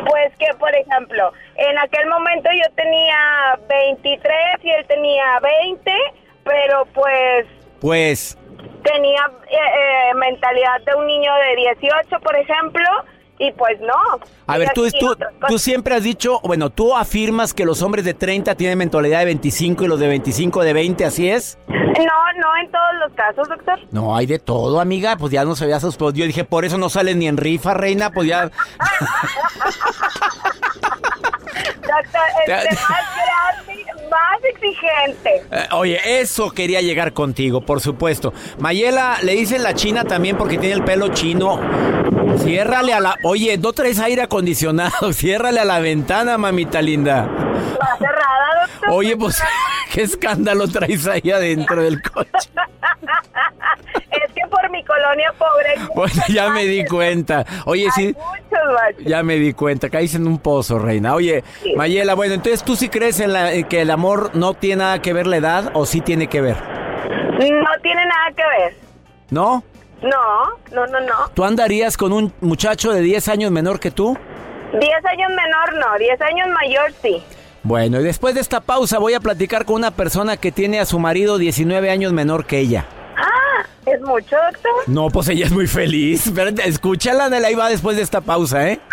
Pues 0.05 0.35
que, 0.37 0.53
por 0.59 0.73
ejemplo, 0.75 1.31
en 1.55 1.77
aquel 1.79 2.07
momento 2.07 2.49
yo 2.51 2.73
tenía 2.75 3.59
23 3.67 4.35
y 4.63 4.69
él 4.69 4.85
tenía 4.87 5.39
20, 5.39 5.91
pero 6.43 6.85
pues... 6.93 7.45
Pues... 7.81 8.37
Tenía 8.83 9.29
eh, 9.49 9.55
eh, 9.55 10.13
mentalidad 10.15 10.79
de 10.81 10.95
un 10.95 11.07
niño 11.07 11.31
de 11.35 11.55
18, 11.57 12.19
por 12.21 12.35
ejemplo, 12.37 12.85
y 13.39 13.51
pues 13.51 13.79
no. 13.81 14.19
A 14.47 14.57
ver, 14.57 14.71
tú, 14.73 14.87
tú, 14.99 15.15
tú, 15.47 15.59
siempre 15.59 15.95
has 15.95 16.03
dicho, 16.03 16.39
bueno, 16.43 16.69
tú 16.69 16.95
afirmas 16.95 17.53
que 17.53 17.65
los 17.65 17.81
hombres 17.81 18.05
de 18.05 18.13
30 18.13 18.55
tienen 18.55 18.77
mentalidad 18.77 19.19
de 19.19 19.25
25 19.25 19.83
y 19.83 19.87
los 19.87 19.99
de 19.99 20.07
25 20.07 20.63
de 20.63 20.73
20, 20.73 21.05
¿así 21.05 21.29
es? 21.29 21.57
No, 21.67 21.73
no 21.73 22.57
en 22.61 22.71
todos 22.71 22.95
los 23.05 23.13
casos, 23.13 23.47
doctor. 23.49 23.79
No, 23.91 24.15
hay 24.15 24.25
de 24.25 24.39
todo, 24.39 24.79
amiga, 24.79 25.17
pues 25.17 25.31
ya 25.31 25.45
no 25.45 25.55
se 25.55 25.65
veía 25.65 25.79
sus... 25.79 25.97
Yo 25.97 26.25
dije, 26.25 26.43
por 26.43 26.65
eso 26.65 26.77
no 26.77 26.89
salen 26.89 27.19
ni 27.19 27.27
en 27.27 27.37
rifa, 27.37 27.73
reina, 27.73 28.11
pues 28.11 28.27
ya... 28.27 28.43
doctor, 31.87 32.21
este, 32.47 32.75
más 32.75 33.03
grande, 33.15 33.66
más 34.17 34.43
exigente. 34.43 35.43
Eh, 35.51 35.67
oye, 35.71 36.21
eso 36.21 36.51
quería 36.51 36.81
llegar 36.81 37.13
contigo, 37.13 37.61
por 37.61 37.81
supuesto. 37.81 38.33
Mayela, 38.59 39.17
le 39.21 39.33
dicen 39.33 39.63
la 39.63 39.73
china 39.73 40.03
también 40.03 40.37
porque 40.37 40.57
tiene 40.57 40.75
el 40.75 40.83
pelo 40.83 41.09
chino. 41.09 41.59
Ciérrale 42.43 42.93
a 42.93 42.99
la... 42.99 43.15
Oye, 43.23 43.57
no 43.57 43.73
traes 43.73 43.99
aire 43.99 44.23
acondicionado. 44.23 45.13
Ciérrale 45.13 45.59
a 45.59 45.65
la 45.65 45.79
ventana, 45.79 46.37
mamita 46.37 46.81
linda. 46.81 47.23
Va 47.25 47.97
cerrada, 47.97 48.67
doctor. 48.67 48.89
Oye, 48.91 49.17
pues, 49.17 49.41
¿qué 49.97 50.03
escándalo 50.03 50.67
traes 50.67 51.07
ahí 51.07 51.31
adentro 51.31 51.81
del 51.81 51.99
coche? 52.03 52.51
es 54.11 54.31
que 54.31 54.47
por 54.47 54.69
mi 54.69 54.83
colonia 54.83 55.33
pobre... 55.39 55.73
Bueno, 55.95 56.21
ya 56.29 56.49
me 56.49 56.65
di 56.65 56.85
cuenta. 56.85 57.43
Oye, 57.65 57.89
sí... 57.95 58.15
Ya 58.99 59.23
me 59.23 59.37
di 59.37 59.53
cuenta, 59.53 59.89
caíste 59.89 60.17
en 60.17 60.27
un 60.27 60.37
pozo, 60.37 60.77
reina. 60.77 61.15
Oye, 61.15 61.43
Mayela, 61.75 62.13
bueno, 62.13 62.35
entonces 62.35 62.63
tú 62.63 62.75
sí 62.75 62.89
crees 62.89 63.19
en, 63.19 63.33
la, 63.33 63.63
que 63.63 63.81
el 63.81 63.89
amor 63.89 64.35
no 64.35 64.53
tiene 64.53 64.83
nada 64.83 65.01
que 65.01 65.13
ver 65.13 65.25
la 65.25 65.37
edad 65.37 65.71
o 65.73 65.87
sí 65.87 66.01
tiene 66.01 66.27
que 66.27 66.41
ver? 66.41 66.57
No 66.57 67.81
tiene 67.81 68.05
nada 68.05 68.31
que 68.35 68.43
ver. 68.43 68.75
¿No? 69.31 69.63
No, 70.03 70.57
no, 70.73 70.85
no, 70.85 70.99
no. 70.99 71.29
¿Tú 71.33 71.43
andarías 71.43 71.97
con 71.97 72.13
un 72.13 72.31
muchacho 72.41 72.91
de 72.91 73.01
10 73.01 73.29
años 73.29 73.51
menor 73.51 73.79
que 73.79 73.89
tú? 73.89 74.15
10 74.73 75.05
años 75.05 75.29
menor 75.29 75.73
no, 75.79 75.97
10 75.97 76.21
años 76.21 76.47
mayor 76.49 76.93
sí. 77.01 77.23
Bueno, 77.63 77.99
y 77.99 78.03
después 78.03 78.35
de 78.35 78.41
esta 78.41 78.61
pausa 78.61 78.99
voy 78.99 79.13
a 79.13 79.19
platicar 79.19 79.65
con 79.65 79.75
una 79.75 79.91
persona 79.91 80.37
que 80.37 80.51
tiene 80.51 80.79
a 80.79 80.85
su 80.85 80.99
marido 80.99 81.37
19 81.37 81.89
años 81.89 82.13
menor 82.13 82.45
que 82.45 82.59
ella. 82.59 82.85
Ah, 83.17 83.65
¿es 83.85 84.01
mucho, 84.01 84.35
doctor? 84.51 84.71
No, 84.87 85.09
pues 85.09 85.27
ella 85.29 85.45
es 85.45 85.51
muy 85.51 85.67
feliz. 85.67 86.27
Espérate, 86.27 86.67
escúchala, 86.67 87.29
de 87.29 87.45
ahí 87.45 87.55
va 87.55 87.69
después 87.69 87.97
de 87.97 88.03
esta 88.03 88.21
pausa, 88.21 88.69
¿eh? 88.69 88.79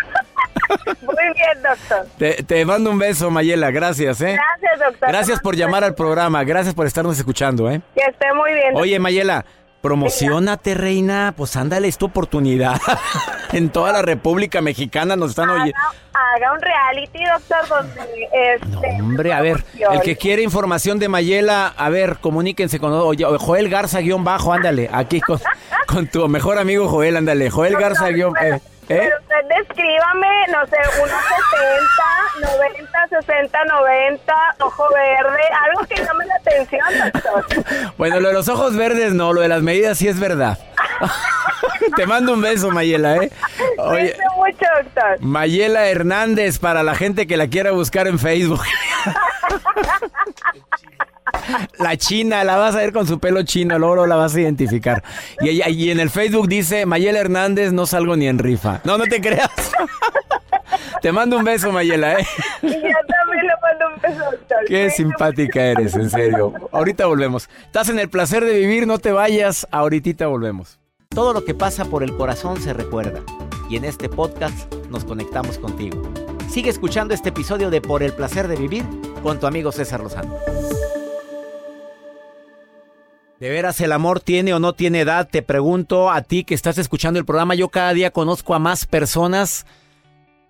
Muy 1.01 1.33
bien, 1.35 1.61
doctor. 1.61 2.07
Te, 2.17 2.43
te, 2.43 2.65
mando 2.65 2.89
un 2.89 2.97
beso, 2.97 3.29
Mayela. 3.29 3.71
Gracias, 3.71 4.21
¿eh? 4.21 4.35
Gracias, 4.35 4.89
doctor. 4.89 5.09
Gracias 5.09 5.39
por 5.39 5.55
llamar 5.55 5.83
al 5.83 5.93
programa. 5.93 6.43
Gracias 6.43 6.73
por 6.73 6.87
estarnos 6.87 7.17
escuchando, 7.17 7.69
¿eh? 7.69 7.81
Que 7.93 8.01
esté 8.01 8.33
muy 8.33 8.51
bien. 8.53 8.75
Oye, 8.75 8.97
Mayela, 8.97 9.45
Promocionate, 9.85 10.73
reina. 10.73 11.35
Pues 11.37 11.55
ándale, 11.55 11.87
es 11.87 11.99
tu 11.99 12.07
oportunidad. 12.07 12.81
en 13.53 13.69
toda 13.69 13.91
la 13.91 14.01
República 14.01 14.59
Mexicana 14.59 15.15
nos 15.15 15.29
están 15.29 15.51
oyendo. 15.51 15.77
Haga 16.35 16.51
un 16.51 16.61
reality, 16.61 17.23
doctor, 17.23 17.67
donde... 17.69 18.29
Este, 18.33 19.01
hombre, 19.01 19.31
a 19.31 19.39
ver, 19.39 19.63
el 19.91 20.01
que 20.01 20.17
quiere 20.17 20.41
información 20.41 20.99
de 20.99 21.07
Mayela, 21.07 21.73
a 21.77 21.89
ver, 21.89 22.17
comuníquense 22.19 22.77
con 22.77 22.91
Joel 23.17 23.69
Garza 23.69 24.01
guion 24.01 24.25
bajo, 24.25 24.51
ándale, 24.51 24.89
aquí 24.91 25.21
con, 25.21 25.39
con 25.87 26.07
tu 26.07 26.27
mejor 26.27 26.57
amigo 26.57 26.89
Joel, 26.89 27.15
ándale, 27.15 27.49
Joel 27.49 27.77
Garza 27.77 28.09
guion... 28.09 28.33
Eh. 28.41 28.59
¿Eh? 28.87 28.99
Pero 28.99 29.15
usted 29.19 29.57
descríbame, 29.57 30.27
no 30.51 30.63
sé, 30.67 30.77
unos 31.01 31.21
70, 32.37 32.55
90, 32.55 33.07
60, 33.21 33.63
90, 33.65 34.33
ojo 34.59 34.83
verde, 34.93 35.41
algo 35.67 35.87
que 35.87 35.95
llame 35.95 36.25
la 36.27 36.35
atención, 36.35 37.11
doctor. 37.11 37.45
Bueno, 37.97 38.19
lo 38.19 38.27
de 38.27 38.33
los 38.35 38.47
ojos 38.47 38.75
verdes 38.75 39.13
no, 39.13 39.33
lo 39.33 39.41
de 39.41 39.47
las 39.47 39.63
medidas 39.63 39.97
sí 39.97 40.07
es 40.07 40.19
verdad. 40.19 40.59
Te 41.95 42.05
mando 42.05 42.33
un 42.33 42.41
beso, 42.41 42.71
Mayela, 42.71 43.17
¿eh? 43.17 43.31
Oye, 43.77 44.15
mucho, 44.37 44.65
doctor. 44.83 45.21
Mayela 45.21 45.87
Hernández, 45.87 46.59
para 46.59 46.83
la 46.83 46.95
gente 46.95 47.27
que 47.27 47.37
la 47.37 47.47
quiera 47.47 47.71
buscar 47.71 48.07
en 48.07 48.19
Facebook. 48.19 48.61
La 51.77 51.95
china, 51.97 52.43
la 52.43 52.55
vas 52.55 52.75
a 52.75 52.79
ver 52.79 52.91
con 52.91 53.05
su 53.05 53.19
pelo 53.19 53.43
chino, 53.43 53.77
luego 53.77 54.07
la 54.07 54.15
vas 54.15 54.33
a 54.35 54.41
identificar. 54.41 55.03
Y, 55.41 55.61
y 55.69 55.91
en 55.91 55.99
el 55.99 56.09
Facebook 56.09 56.47
dice, 56.47 56.85
Mayela 56.85 57.19
Hernández, 57.19 57.71
no 57.71 57.85
salgo 57.85 58.15
ni 58.15 58.27
en 58.27 58.39
rifa. 58.39 58.81
No, 58.83 58.97
no 58.97 59.03
te 59.03 59.21
creas. 59.21 59.51
Te 61.01 61.11
mando 61.11 61.37
un 61.37 61.43
beso, 61.43 61.71
Mayela, 61.71 62.13
¿eh? 62.19 62.25
Yo 62.63 62.69
también 62.69 63.45
le 63.45 63.53
mando 63.61 63.95
un 63.95 64.01
beso, 64.01 64.31
doctor. 64.31 64.57
Qué 64.67 64.89
simpática 64.89 65.61
eres, 65.61 65.93
en 65.95 66.09
serio. 66.09 66.53
Ahorita 66.71 67.05
volvemos. 67.05 67.47
Estás 67.65 67.89
en 67.89 67.99
el 67.99 68.09
placer 68.09 68.43
de 68.43 68.57
vivir, 68.57 68.87
no 68.87 68.97
te 68.97 69.11
vayas. 69.11 69.67
Ahorita 69.71 70.25
volvemos. 70.27 70.79
Todo 71.15 71.31
lo 71.31 71.45
que 71.45 71.53
pasa 71.53 71.85
por 71.85 72.03
el 72.03 72.13
corazón 72.17 72.61
se 72.61 72.73
recuerda. 72.73 73.23
Y 73.69 73.77
en 73.77 73.85
este 73.85 74.09
podcast 74.09 74.71
nos 74.89 75.05
conectamos 75.05 75.57
contigo. 75.57 76.03
Sigue 76.49 76.69
escuchando 76.69 77.13
este 77.13 77.29
episodio 77.29 77.69
de 77.69 77.79
Por 77.79 78.03
el 78.03 78.11
placer 78.11 78.49
de 78.49 78.57
vivir 78.57 78.83
con 79.23 79.39
tu 79.39 79.47
amigo 79.47 79.71
César 79.71 80.01
Lozano. 80.01 80.35
¿De 83.39 83.49
veras 83.49 83.79
el 83.79 83.93
amor 83.93 84.19
tiene 84.19 84.53
o 84.53 84.59
no 84.59 84.73
tiene 84.73 84.99
edad? 84.99 85.29
Te 85.29 85.41
pregunto 85.41 86.11
a 86.11 86.21
ti 86.21 86.43
que 86.43 86.53
estás 86.53 86.77
escuchando 86.77 87.17
el 87.17 87.25
programa. 87.25 87.55
Yo 87.55 87.69
cada 87.69 87.93
día 87.93 88.11
conozco 88.11 88.53
a 88.53 88.59
más 88.59 88.85
personas 88.85 89.65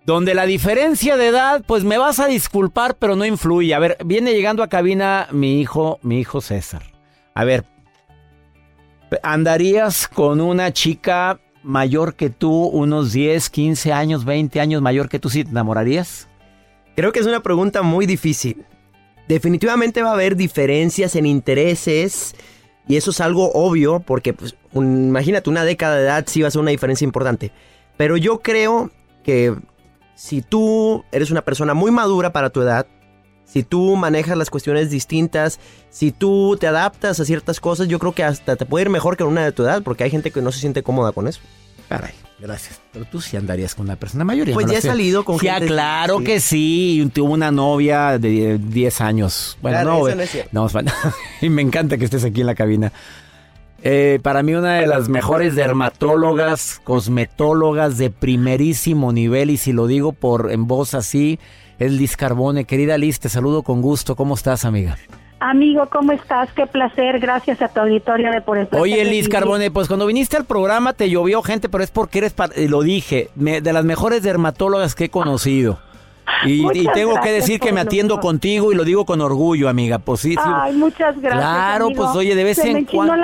donde 0.04 0.34
la 0.34 0.46
diferencia 0.46 1.16
de 1.16 1.28
edad, 1.28 1.62
pues 1.64 1.84
me 1.84 1.96
vas 1.96 2.18
a 2.18 2.26
disculpar, 2.26 2.96
pero 2.96 3.14
no 3.14 3.24
influye. 3.24 3.72
A 3.72 3.78
ver, 3.78 3.98
viene 4.04 4.32
llegando 4.32 4.64
a 4.64 4.68
cabina 4.68 5.28
mi 5.30 5.60
hijo, 5.60 6.00
mi 6.02 6.18
hijo 6.18 6.40
César. 6.40 6.82
A 7.34 7.44
ver, 7.44 7.64
¿andarías 9.22 10.08
con 10.08 10.40
una 10.40 10.72
chica 10.72 11.40
mayor 11.62 12.14
que 12.14 12.30
tú, 12.30 12.66
unos 12.66 13.12
10, 13.12 13.50
15 13.50 13.92
años, 13.92 14.24
20 14.24 14.60
años 14.60 14.82
mayor 14.82 15.08
que 15.08 15.18
tú, 15.18 15.28
¿sí 15.28 15.44
te 15.44 15.50
enamorarías? 15.50 16.28
Creo 16.94 17.12
que 17.12 17.20
es 17.20 17.26
una 17.26 17.42
pregunta 17.42 17.82
muy 17.82 18.06
difícil. 18.06 18.64
Definitivamente 19.28 20.02
va 20.02 20.10
a 20.10 20.14
haber 20.14 20.36
diferencias 20.36 21.16
en 21.16 21.26
intereses 21.26 22.34
y 22.88 22.96
eso 22.96 23.10
es 23.10 23.20
algo 23.20 23.50
obvio 23.52 24.00
porque 24.00 24.32
pues, 24.32 24.54
imagínate 24.72 25.50
una 25.50 25.64
década 25.64 25.96
de 25.96 26.04
edad 26.04 26.24
sí 26.26 26.42
va 26.42 26.48
a 26.48 26.52
ser 26.52 26.60
una 26.60 26.70
diferencia 26.70 27.04
importante. 27.04 27.50
Pero 27.96 28.16
yo 28.16 28.40
creo 28.40 28.90
que 29.24 29.54
si 30.14 30.40
tú 30.42 31.04
eres 31.10 31.30
una 31.30 31.42
persona 31.42 31.74
muy 31.74 31.90
madura 31.90 32.32
para 32.32 32.50
tu 32.50 32.62
edad, 32.62 32.86
si 33.46 33.62
tú 33.62 33.96
manejas 33.96 34.36
las 34.36 34.50
cuestiones 34.50 34.90
distintas, 34.90 35.58
si 35.88 36.12
tú 36.12 36.56
te 36.60 36.66
adaptas 36.66 37.18
a 37.20 37.24
ciertas 37.24 37.60
cosas, 37.60 37.88
yo 37.88 37.98
creo 37.98 38.12
que 38.12 38.24
hasta 38.24 38.56
te 38.56 38.66
puede 38.66 38.84
ir 38.84 38.90
mejor 38.90 39.16
que 39.16 39.24
una 39.24 39.44
de 39.44 39.52
tu 39.52 39.62
edad, 39.62 39.82
porque 39.82 40.04
hay 40.04 40.10
gente 40.10 40.30
que 40.30 40.42
no 40.42 40.52
se 40.52 40.60
siente 40.60 40.82
cómoda 40.82 41.12
con 41.12 41.28
eso. 41.28 41.40
Caray, 41.88 42.14
gracias. 42.40 42.80
Pero 42.92 43.04
tú 43.04 43.20
sí 43.20 43.36
andarías 43.36 43.74
con 43.76 43.86
una 43.86 43.96
persona 43.96 44.24
mayor. 44.24 44.52
Pues 44.52 44.66
ya 44.66 44.78
he 44.78 44.82
salido 44.82 45.24
con 45.24 45.38
sí, 45.38 45.46
gente. 45.48 45.66
claro 45.66 46.18
que 46.20 46.40
sí. 46.40 47.08
Tuvo 47.14 47.32
una 47.32 47.52
novia 47.52 48.18
de 48.18 48.58
10 48.58 49.00
años. 49.00 49.56
Bueno, 49.62 49.84
no, 49.84 49.98
no, 50.00 50.08
es 50.08 50.46
no, 50.52 50.68
y 51.40 51.48
me 51.48 51.62
encanta 51.62 51.96
que 51.96 52.04
estés 52.04 52.24
aquí 52.24 52.40
en 52.40 52.48
la 52.48 52.56
cabina. 52.56 52.92
Eh, 53.82 54.18
para 54.22 54.42
mí 54.42 54.54
una 54.54 54.74
de 54.76 54.86
las 54.88 55.08
mejores 55.08 55.54
dermatólogas, 55.54 56.80
cosmetólogas 56.82 57.98
de 57.98 58.10
primerísimo 58.10 59.12
nivel 59.12 59.50
y 59.50 59.58
si 59.58 59.72
lo 59.72 59.86
digo 59.86 60.12
por 60.12 60.50
en 60.50 60.66
voz 60.66 60.94
así, 60.94 61.38
es 61.78 61.92
Liz 61.92 62.16
Carbone. 62.16 62.64
Querida 62.64 62.98
Liz, 62.98 63.20
te 63.20 63.28
saludo 63.28 63.62
con 63.62 63.82
gusto. 63.82 64.16
¿Cómo 64.16 64.34
estás, 64.34 64.64
amiga? 64.64 64.96
Amigo, 65.38 65.88
¿cómo 65.90 66.12
estás? 66.12 66.50
Qué 66.54 66.66
placer. 66.66 67.18
Gracias 67.20 67.60
a 67.60 67.68
tu 67.68 67.80
auditorio 67.80 68.30
de 68.30 68.40
por 68.40 68.56
el 68.56 68.68
Oye, 68.72 69.04
Liz 69.04 69.28
Carbone, 69.28 69.70
pues 69.70 69.86
cuando 69.86 70.06
viniste 70.06 70.36
al 70.36 70.46
programa 70.46 70.94
te 70.94 71.10
llovió 71.10 71.42
gente, 71.42 71.68
pero 71.68 71.84
es 71.84 71.90
porque 71.90 72.18
eres, 72.18 72.34
lo 72.70 72.82
dije, 72.82 73.28
de 73.34 73.72
las 73.72 73.84
mejores 73.84 74.22
dermatólogas 74.22 74.94
que 74.94 75.04
he 75.04 75.10
conocido. 75.10 75.78
Y, 76.44 76.86
tengo 76.92 77.20
que 77.20 77.30
decir 77.30 77.60
que 77.60 77.72
me 77.72 77.80
atiendo 77.80 78.18
contigo 78.18 78.72
y 78.72 78.74
lo 78.74 78.84
digo 78.84 79.04
con 79.04 79.20
orgullo, 79.20 79.68
amiga. 79.68 79.98
Pues 79.98 80.20
sí, 80.20 80.36
Ay, 80.42 80.74
muchas 80.74 81.20
gracias. 81.20 81.40
Claro, 81.40 81.90
pues 81.94 82.10
oye, 82.10 82.34
de 82.34 82.44
vez 82.44 82.58
en 82.58 82.84
cuando. 82.84 83.14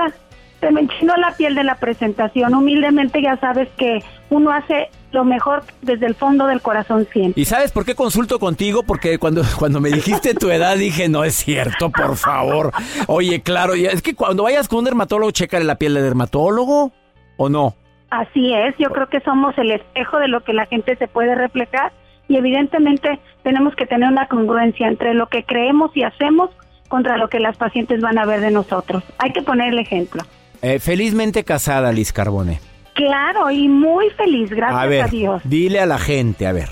Se 0.61 0.71
me 0.71 0.83
enchinó 0.83 1.17
la 1.17 1.35
piel 1.35 1.57
de 1.57 1.65
la 1.65 1.75
presentación. 1.75 2.55
Humildemente 2.55 3.21
ya 3.21 3.37
sabes 3.39 3.69
que 3.77 3.99
uno 4.31 4.53
hace 4.53 4.91
lo 5.13 5.25
mejor 5.25 5.63
desde 5.83 6.07
el 6.07 6.15
fondo 6.15 6.47
del 6.47 6.61
corazón 6.61 7.07
siempre. 7.13 7.41
¿Y 7.41 7.45
sabes 7.45 7.73
por 7.73 7.85
qué 7.85 7.95
consulto 7.95 8.39
contigo? 8.39 8.83
Porque 8.83 9.19
cuando, 9.19 9.43
cuando 9.59 9.81
me 9.81 9.91
dijiste 9.91 10.35
tu 10.35 10.51
edad 10.51 10.77
dije, 10.77 11.09
no 11.09 11.25
es 11.25 11.35
cierto, 11.35 11.91
por 11.91 12.17
favor. 12.17 12.73
Oye, 13.07 13.43
claro, 13.43 13.75
es 13.75 14.03
que 14.03 14.15
cuando 14.15 14.45
vayas 14.45 14.69
con 14.69 14.81
un 14.81 14.85
dermatólogo, 14.85 15.31
chécale 15.31 15.65
la 15.65 15.77
piel 15.77 15.95
de 15.95 16.03
dermatólogo, 16.03 16.93
¿o 17.37 17.49
no? 17.49 17.75
Así 18.11 18.53
es, 18.53 18.75
yo 18.79 18.91
creo 18.91 19.09
que 19.09 19.21
somos 19.21 19.57
el 19.57 19.71
espejo 19.71 20.19
de 20.19 20.29
lo 20.29 20.43
que 20.45 20.53
la 20.53 20.67
gente 20.67 20.97
se 20.97 21.09
puede 21.09 21.35
reflejar 21.35 21.93
y 22.29 22.37
evidentemente 22.37 23.19
tenemos 23.43 23.75
que 23.75 23.87
tener 23.87 24.09
una 24.09 24.29
congruencia 24.29 24.87
entre 24.87 25.15
lo 25.15 25.29
que 25.29 25.45
creemos 25.45 25.91
y 25.95 26.03
hacemos 26.03 26.51
contra 26.89 27.17
lo 27.17 27.29
que 27.29 27.41
las 27.41 27.57
pacientes 27.57 28.03
van 28.03 28.19
a 28.19 28.27
ver 28.27 28.41
de 28.41 28.51
nosotros. 28.51 29.03
Hay 29.19 29.33
que 29.33 29.43
poner 29.43 29.73
el 29.73 29.79
ejemplo. 29.79 30.23
Eh, 30.61 30.79
felizmente 30.79 31.43
casada, 31.43 31.91
Liz 31.91 32.13
Carbone. 32.13 32.61
Claro, 32.95 33.51
y 33.51 33.69
muy 33.69 34.11
feliz, 34.11 34.51
gracias 34.51 34.83
a, 34.83 34.87
ver, 34.87 35.03
a 35.03 35.09
Dios. 35.09 35.43
Dile 35.45 35.81
a 35.81 35.87
la 35.87 35.99
gente, 35.99 36.47
a 36.47 36.53
ver, 36.53 36.69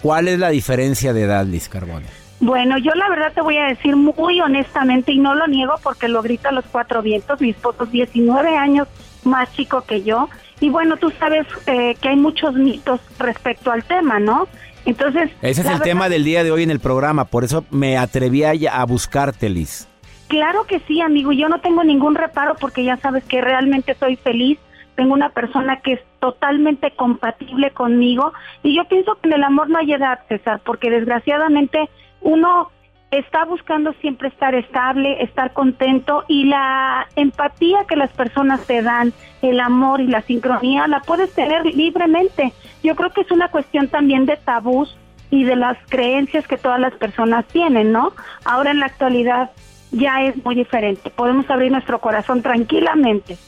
¿cuál 0.00 0.28
es 0.28 0.38
la 0.38 0.48
diferencia 0.48 1.12
de 1.12 1.22
edad, 1.22 1.44
Liz 1.44 1.68
Carbone? 1.68 2.06
Bueno, 2.40 2.78
yo 2.78 2.92
la 2.94 3.08
verdad 3.08 3.32
te 3.34 3.40
voy 3.40 3.58
a 3.58 3.66
decir 3.66 3.96
muy 3.96 4.40
honestamente 4.40 5.12
y 5.12 5.18
no 5.18 5.34
lo 5.34 5.46
niego 5.48 5.74
porque 5.82 6.08
lo 6.08 6.22
grita 6.22 6.50
a 6.50 6.52
los 6.52 6.64
cuatro 6.70 7.02
vientos, 7.02 7.40
mi 7.40 7.50
esposo 7.50 7.84
es 7.84 7.90
19 7.90 8.56
años 8.56 8.86
más 9.24 9.52
chico 9.54 9.82
que 9.82 10.02
yo 10.02 10.28
y 10.60 10.70
bueno, 10.70 10.96
tú 10.96 11.12
sabes 11.18 11.46
eh, 11.66 11.96
que 12.00 12.08
hay 12.08 12.16
muchos 12.16 12.54
mitos 12.54 13.00
respecto 13.18 13.70
al 13.70 13.84
tema, 13.84 14.18
¿no? 14.18 14.48
Entonces... 14.86 15.30
Ese 15.42 15.60
es 15.60 15.66
el 15.66 15.80
tema 15.80 16.08
del 16.08 16.24
día 16.24 16.44
de 16.44 16.50
hoy 16.50 16.62
en 16.62 16.70
el 16.70 16.80
programa, 16.80 17.24
por 17.24 17.44
eso 17.44 17.64
me 17.70 17.98
atreví 17.98 18.44
a, 18.44 18.52
a 18.72 18.84
buscarte, 18.86 19.48
Liz. 19.48 19.86
Claro 20.28 20.64
que 20.64 20.80
sí, 20.80 21.00
amigo, 21.00 21.32
yo 21.32 21.48
no 21.48 21.60
tengo 21.60 21.84
ningún 21.84 22.14
reparo 22.14 22.54
porque 22.60 22.84
ya 22.84 22.96
sabes 22.98 23.24
que 23.24 23.40
realmente 23.40 23.96
soy 23.98 24.16
feliz 24.16 24.58
tengo 24.98 25.14
una 25.14 25.28
persona 25.28 25.76
que 25.80 25.92
es 25.92 26.00
totalmente 26.18 26.90
compatible 26.90 27.70
conmigo 27.70 28.32
y 28.64 28.74
yo 28.74 28.84
pienso 28.86 29.14
que 29.14 29.28
en 29.28 29.34
el 29.34 29.44
amor 29.44 29.70
no 29.70 29.78
hay 29.78 29.92
edad, 29.92 30.18
César, 30.28 30.60
porque 30.64 30.90
desgraciadamente 30.90 31.88
uno 32.20 32.72
está 33.12 33.44
buscando 33.44 33.92
siempre 34.00 34.26
estar 34.26 34.56
estable, 34.56 35.22
estar 35.22 35.52
contento 35.52 36.24
y 36.26 36.46
la 36.46 37.06
empatía 37.14 37.84
que 37.88 37.94
las 37.94 38.10
personas 38.10 38.66
te 38.66 38.82
dan, 38.82 39.12
el 39.40 39.60
amor 39.60 40.00
y 40.00 40.08
la 40.08 40.22
sincronía, 40.22 40.88
la 40.88 40.98
puedes 40.98 41.32
tener 41.32 41.64
libremente. 41.64 42.52
Yo 42.82 42.96
creo 42.96 43.10
que 43.10 43.20
es 43.20 43.30
una 43.30 43.52
cuestión 43.52 43.86
también 43.86 44.26
de 44.26 44.36
tabús 44.36 44.98
y 45.30 45.44
de 45.44 45.54
las 45.54 45.78
creencias 45.88 46.44
que 46.48 46.58
todas 46.58 46.80
las 46.80 46.94
personas 46.94 47.46
tienen, 47.46 47.92
¿no? 47.92 48.14
Ahora 48.44 48.72
en 48.72 48.80
la 48.80 48.86
actualidad 48.86 49.52
ya 49.92 50.24
es 50.24 50.44
muy 50.44 50.56
diferente. 50.56 51.08
Podemos 51.10 51.48
abrir 51.48 51.70
nuestro 51.70 52.00
corazón 52.00 52.42
tranquilamente. 52.42 53.38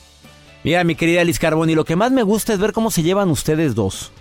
Mira, 0.63 0.85
mi 0.85 0.95
querida 0.95 1.25
Liz 1.25 1.39
Carboni, 1.39 1.75
lo 1.75 1.85
que 1.85 1.97
más 1.97 2.13
me 2.13 2.23
gusta 2.23 2.53
es 2.53 2.59
ver 2.59 2.73
cómo 2.73 2.91
se 2.91 3.03
llevan 3.03 3.31
ustedes 3.31 3.75
dos. 3.75 4.13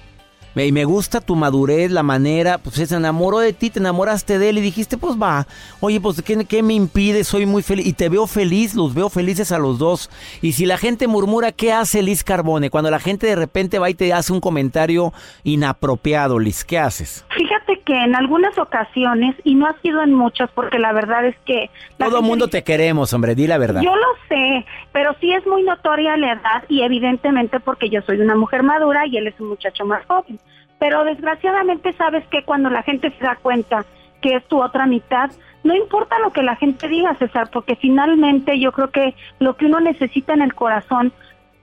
Y 0.55 0.71
me 0.71 0.83
gusta 0.83 1.21
tu 1.21 1.35
madurez, 1.35 1.91
la 1.91 2.03
manera, 2.03 2.57
pues 2.57 2.75
se 2.75 2.95
enamoró 2.95 3.39
de 3.39 3.53
ti, 3.53 3.69
te 3.69 3.79
enamoraste 3.79 4.39
de 4.39 4.49
él 4.49 4.57
y 4.57 4.61
dijiste, 4.61 4.97
pues 4.97 5.15
va, 5.15 5.47
oye, 5.79 6.01
pues 6.01 6.21
¿qué, 6.21 6.43
¿qué, 6.45 6.63
me 6.63 6.73
impide? 6.73 7.23
Soy 7.23 7.45
muy 7.45 7.63
feliz 7.63 7.85
y 7.85 7.93
te 7.93 8.09
veo 8.09 8.27
feliz, 8.27 8.75
los 8.75 8.93
veo 8.93 9.09
felices 9.09 9.51
a 9.51 9.59
los 9.59 9.77
dos. 9.77 10.09
Y 10.41 10.53
si 10.53 10.65
la 10.65 10.77
gente 10.77 11.07
murmura, 11.07 11.51
¿qué 11.51 11.71
hace 11.71 12.01
Liz 12.01 12.23
Carbone? 12.23 12.69
Cuando 12.69 12.91
la 12.91 12.99
gente 12.99 13.27
de 13.27 13.35
repente 13.35 13.79
va 13.79 13.89
y 13.89 13.93
te 13.93 14.11
hace 14.11 14.33
un 14.33 14.41
comentario 14.41 15.13
inapropiado, 15.43 16.39
Liz, 16.39 16.65
¿qué 16.65 16.77
haces? 16.77 17.23
Fíjate 17.49 17.79
que 17.79 17.95
en 17.95 18.15
algunas 18.15 18.55
ocasiones, 18.59 19.35
y 19.43 19.55
no 19.55 19.65
ha 19.65 19.73
sido 19.81 20.03
en 20.03 20.13
muchas, 20.13 20.51
porque 20.51 20.77
la 20.77 20.93
verdad 20.93 21.25
es 21.25 21.35
que... 21.45 21.71
Todo 21.97 22.21
mundo 22.21 22.47
te 22.47 22.63
queremos, 22.63 23.11
hombre, 23.11 23.33
di 23.33 23.47
la 23.47 23.57
verdad. 23.57 23.81
Yo 23.81 23.95
lo 23.95 24.07
sé, 24.27 24.67
pero 24.91 25.15
sí 25.19 25.33
es 25.33 25.47
muy 25.47 25.63
notoria 25.63 26.15
la 26.15 26.33
edad 26.33 26.63
y 26.67 26.83
evidentemente 26.83 27.59
porque 27.59 27.89
yo 27.89 28.03
soy 28.03 28.21
una 28.21 28.35
mujer 28.35 28.61
madura 28.61 29.07
y 29.07 29.17
él 29.17 29.25
es 29.25 29.39
un 29.39 29.49
muchacho 29.49 29.83
más 29.83 30.05
joven. 30.05 30.39
Pero 30.77 31.03
desgraciadamente 31.05 31.91
sabes 31.93 32.23
que 32.27 32.43
cuando 32.43 32.69
la 32.69 32.83
gente 32.83 33.11
se 33.17 33.23
da 33.23 33.35
cuenta 33.41 33.83
que 34.21 34.35
es 34.35 34.45
tu 34.45 34.61
otra 34.61 34.85
mitad, 34.85 35.31
no 35.63 35.75
importa 35.75 36.19
lo 36.19 36.31
que 36.31 36.43
la 36.43 36.55
gente 36.55 36.87
diga, 36.87 37.15
César, 37.15 37.49
porque 37.51 37.75
finalmente 37.77 38.59
yo 38.59 38.71
creo 38.73 38.91
que 38.91 39.15
lo 39.39 39.57
que 39.57 39.65
uno 39.65 39.79
necesita 39.79 40.35
en 40.35 40.43
el 40.43 40.53
corazón, 40.53 41.13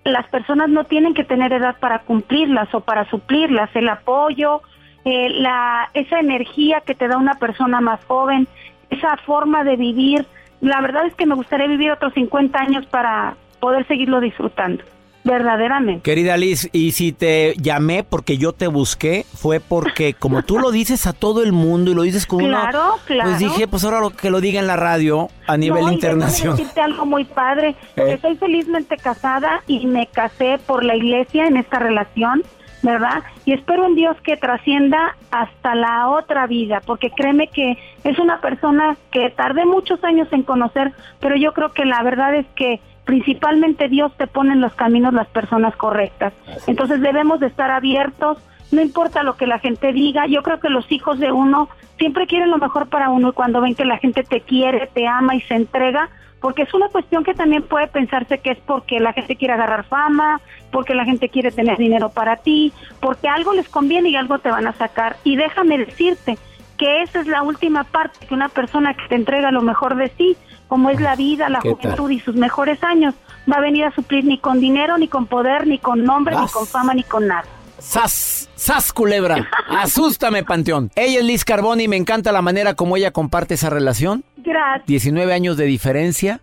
las 0.03 0.27
personas 0.31 0.69
no 0.69 0.83
tienen 0.83 1.15
que 1.15 1.23
tener 1.23 1.53
edad 1.53 1.77
para 1.79 2.01
cumplirlas 2.01 2.75
o 2.75 2.81
para 2.81 3.09
suplirlas, 3.09 3.71
el 3.77 3.89
apoyo, 3.89 4.63
eh, 5.07 5.31
la, 5.31 5.89
esa 5.95 6.19
energía 6.19 6.83
que 6.85 6.95
te 6.97 7.07
da 7.07 7.17
una 7.17 7.35
persona 7.37 7.81
más 7.81 8.05
joven, 8.07 8.49
esa 8.91 9.17
forma 9.19 9.63
de 9.65 9.77
vivir. 9.77 10.27
La 10.61 10.81
verdad 10.81 11.07
es 11.07 11.15
que 11.15 11.27
me 11.27 11.37
gustaría 11.37 11.69
vivir 11.69 11.93
otros 11.93 12.13
50 12.15 12.59
años 12.59 12.85
para 12.87 13.37
poder 13.61 13.87
seguirlo 13.87 14.21
disfrutando. 14.21 14.83
Verdaderamente. 15.23 16.03
Querida 16.03 16.37
Liz, 16.37 16.69
y 16.73 16.93
si 16.93 17.13
te 17.13 17.55
llamé 17.61 18.05
porque 18.05 18.39
yo 18.39 18.53
te 18.53 18.69
busqué, 18.69 19.27
fue 19.35 19.59
porque 19.61 20.15
como 20.19 20.43
tú 20.43 20.59
lo 20.59 20.71
dices 20.71 21.07
a 21.07 21.13
todo 21.13 21.43
el 21.43 21.53
mundo 21.53 21.91
y 21.91 21.95
lo 21.95 22.03
dices 22.03 22.27
con 22.27 22.41
claro, 22.45 22.97
Claro, 23.07 23.31
Pues 23.31 23.39
dije, 23.41 23.67
pues 23.67 23.85
ahora 23.85 24.01
lo 24.01 24.11
que 24.11 24.31
lo 24.31 24.41
diga 24.41 24.61
en 24.61 24.67
la 24.69 24.77
radio 24.77 25.29
a 25.47 25.57
nivel 25.57 25.93
internacional. 25.93 26.57
decirte 26.57 26.81
algo 26.81 27.07
muy 27.07 27.25
padre, 27.25 27.75
¿Eh? 27.97 28.19
soy 28.23 28.37
felizmente 28.37 28.97
casada 28.97 29.63
y 29.67 29.87
me 29.87 30.07
casé 30.07 30.59
por 30.65 30.85
la 30.85 30.95
iglesia 30.97 31.47
en 31.47 31.57
esta 31.57 31.79
relación, 31.81 32.43
¿verdad? 32.83 33.23
Y 33.45 33.53
espero 33.53 33.87
en 33.87 33.95
Dios 33.95 34.17
que 34.23 34.37
trascienda 34.37 35.17
hasta 35.31 35.75
la 35.75 36.09
otra 36.09 36.47
vida, 36.47 36.81
porque 36.85 37.11
créeme 37.11 37.49
que 37.49 37.79
es 38.05 38.19
una 38.19 38.41
persona 38.41 38.97
que 39.11 39.31
tardé 39.31 39.65
muchos 39.65 40.03
años 40.05 40.29
en 40.33 40.43
conocer, 40.43 40.93
pero 41.21 41.37
yo 41.37 41.53
creo 41.53 41.73
que 41.73 41.85
la 41.85 42.03
verdad 42.03 42.35
es 42.35 42.47
que 42.55 42.81
principalmente 43.05 43.89
Dios 43.89 44.13
te 44.17 44.27
pone 44.27 44.53
en 44.53 44.61
los 44.61 44.75
caminos 44.75 45.15
las 45.15 45.29
personas 45.29 45.75
correctas. 45.77 46.35
Entonces 46.67 47.01
debemos 47.01 47.41
de 47.41 47.47
estar 47.47 47.71
abiertos, 47.71 48.39
no 48.73 48.83
importa 48.83 49.23
lo 49.23 49.37
que 49.37 49.47
la 49.47 49.61
gente 49.61 49.93
diga, 49.93 50.27
yo 50.27 50.43
creo 50.43 50.61
que 50.61 50.69
los 50.69 50.91
hijos 50.91 51.19
de 51.19 51.31
uno 51.31 51.69
siempre 51.99 52.27
quieren 52.27 52.51
lo 52.51 52.59
mejor 52.59 52.89
para 52.89 53.11
uno 53.11 53.31
y 53.31 53.33
cuando 53.33 53.61
ven 53.61 53.75
que 53.75 53.85
la 53.85 53.99
gente 53.99 54.25
te 54.25 54.41
quiere, 54.41 54.89
te 54.93 55.07
ama 55.07 55.37
y 55.37 55.41
se 55.43 55.55
entrega, 55.55 56.11
porque 56.47 56.63
es 56.63 56.73
una 56.75 56.89
cuestión 56.91 57.25
que 57.25 57.35
también 57.35 57.65
puede 57.65 57.89
pensarse 57.89 58.39
que 58.39 58.53
es 58.53 58.59
porque 58.59 59.01
la 59.01 59.13
gente 59.13 59.35
quiere 59.35 59.55
agarrar 59.55 59.83
fama, 59.83 60.41
porque 60.71 60.95
la 60.95 61.05
gente 61.05 61.29
quiere 61.29 61.51
tener 61.51 61.77
dinero 61.77 62.11
para 62.11 62.37
ti, 62.37 62.73
porque 63.01 63.27
algo 63.27 63.53
les 63.53 63.69
conviene 63.69 64.11
y 64.11 64.15
algo 64.15 64.39
te 64.39 64.49
van 64.49 64.69
a 64.69 64.73
sacar. 64.73 65.17
Y 65.25 65.35
déjame 65.35 65.77
decirte 65.77 66.39
que 66.79 67.03
esa 67.03 67.19
es 67.19 67.27
la 67.27 67.43
última 67.43 67.83
parte, 67.83 68.29
que 68.29 68.33
una 68.33 68.49
persona 68.49 68.95
que 68.95 69.09
te 69.09 69.17
entrega 69.17 69.51
lo 69.51 69.61
mejor 69.61 69.97
de 69.97 70.09
sí, 70.11 70.37
como 70.69 70.89
es 70.91 71.01
la 71.01 71.17
vida, 71.17 71.49
la 71.49 71.63
juventud 71.63 72.11
y 72.11 72.21
sus 72.21 72.37
mejores 72.37 72.81
años, 72.85 73.17
va 73.51 73.57
a 73.57 73.61
venir 73.61 73.85
a 73.85 73.91
suplir 73.91 74.25
ni 74.25 74.39
con 74.39 74.61
dinero, 74.61 74.99
ni 74.99 75.09
con 75.09 75.27
poder, 75.27 75.67
ni 75.67 75.81
con 75.81 76.05
nombre, 76.05 76.37
ni 76.41 76.47
con 76.47 76.65
fama, 76.65 76.95
ni 76.95 77.03
con 77.03 77.27
nada. 77.27 77.56
¡Sas! 77.79 78.49
¡Sas, 78.55 78.93
culebra! 78.93 79.49
¡Asústame, 79.69 80.45
Panteón! 80.45 80.91
Ella 80.97 81.21
es 81.21 81.25
Liz 81.25 81.45
Carboni 81.45 81.85
y 81.85 81.89
me 81.89 81.97
encanta 81.97 82.33
la 82.33 82.43
manera 82.43 82.75
como 82.75 82.97
ella 82.97 83.11
comparte 83.11 83.55
esa 83.55 83.71
relación. 83.71 84.25
Gracias. 84.39 84.87
19 84.87 85.33
años 85.33 85.57
de 85.57 85.67
diferencia 85.67 86.41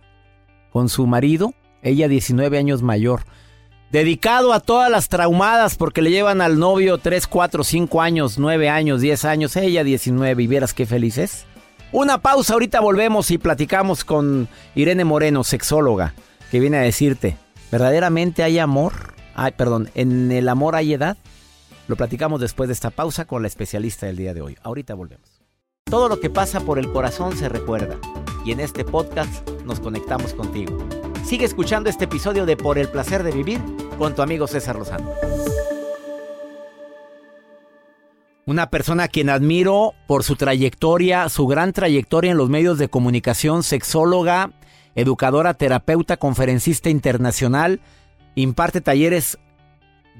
con 0.70 0.88
su 0.88 1.06
marido, 1.06 1.54
ella 1.82 2.08
19 2.08 2.58
años 2.58 2.82
mayor. 2.82 3.22
Dedicado 3.90 4.52
a 4.52 4.60
todas 4.60 4.90
las 4.90 5.08
traumadas 5.08 5.76
porque 5.76 6.02
le 6.02 6.10
llevan 6.10 6.40
al 6.40 6.58
novio 6.58 6.98
3, 6.98 7.26
4, 7.26 7.62
5 7.62 8.02
años, 8.02 8.38
9 8.38 8.68
años, 8.68 9.00
10 9.00 9.24
años, 9.24 9.56
ella 9.56 9.84
19 9.84 10.42
y 10.42 10.46
vieras 10.46 10.74
qué 10.74 10.86
feliz 10.86 11.18
es. 11.18 11.46
Una 11.92 12.18
pausa, 12.18 12.54
ahorita 12.54 12.80
volvemos 12.80 13.30
y 13.30 13.38
platicamos 13.38 14.04
con 14.04 14.48
Irene 14.74 15.04
Moreno, 15.04 15.44
sexóloga, 15.44 16.14
que 16.50 16.58
viene 16.58 16.78
a 16.78 16.80
decirte, 16.80 17.36
¿verdaderamente 17.70 18.42
hay 18.42 18.58
amor? 18.58 19.13
Ay, 19.34 19.52
perdón, 19.52 19.90
¿en 19.94 20.30
el 20.30 20.48
amor 20.48 20.76
hay 20.76 20.94
edad? 20.94 21.16
Lo 21.88 21.96
platicamos 21.96 22.40
después 22.40 22.68
de 22.68 22.72
esta 22.72 22.90
pausa 22.90 23.24
con 23.24 23.42
la 23.42 23.48
especialista 23.48 24.06
del 24.06 24.16
día 24.16 24.32
de 24.32 24.40
hoy. 24.40 24.56
Ahorita 24.62 24.94
volvemos. 24.94 25.42
Todo 25.84 26.08
lo 26.08 26.20
que 26.20 26.30
pasa 26.30 26.60
por 26.60 26.78
el 26.78 26.90
corazón 26.90 27.36
se 27.36 27.48
recuerda 27.48 27.98
y 28.44 28.52
en 28.52 28.60
este 28.60 28.84
podcast 28.84 29.48
nos 29.64 29.80
conectamos 29.80 30.34
contigo. 30.34 30.78
Sigue 31.24 31.44
escuchando 31.44 31.90
este 31.90 32.04
episodio 32.04 32.46
de 32.46 32.56
Por 32.56 32.78
el 32.78 32.88
placer 32.88 33.22
de 33.22 33.32
vivir 33.32 33.60
con 33.98 34.14
tu 34.14 34.22
amigo 34.22 34.46
César 34.46 34.76
Lozano. 34.76 35.10
Una 38.46 38.68
persona 38.70 39.04
a 39.04 39.08
quien 39.08 39.30
admiro 39.30 39.94
por 40.06 40.22
su 40.22 40.36
trayectoria, 40.36 41.28
su 41.28 41.46
gran 41.46 41.72
trayectoria 41.72 42.30
en 42.30 42.36
los 42.36 42.50
medios 42.50 42.78
de 42.78 42.88
comunicación, 42.88 43.62
sexóloga, 43.62 44.52
educadora, 44.94 45.54
terapeuta, 45.54 46.18
conferencista 46.18 46.90
internacional, 46.90 47.80
imparte 48.34 48.80
talleres 48.80 49.38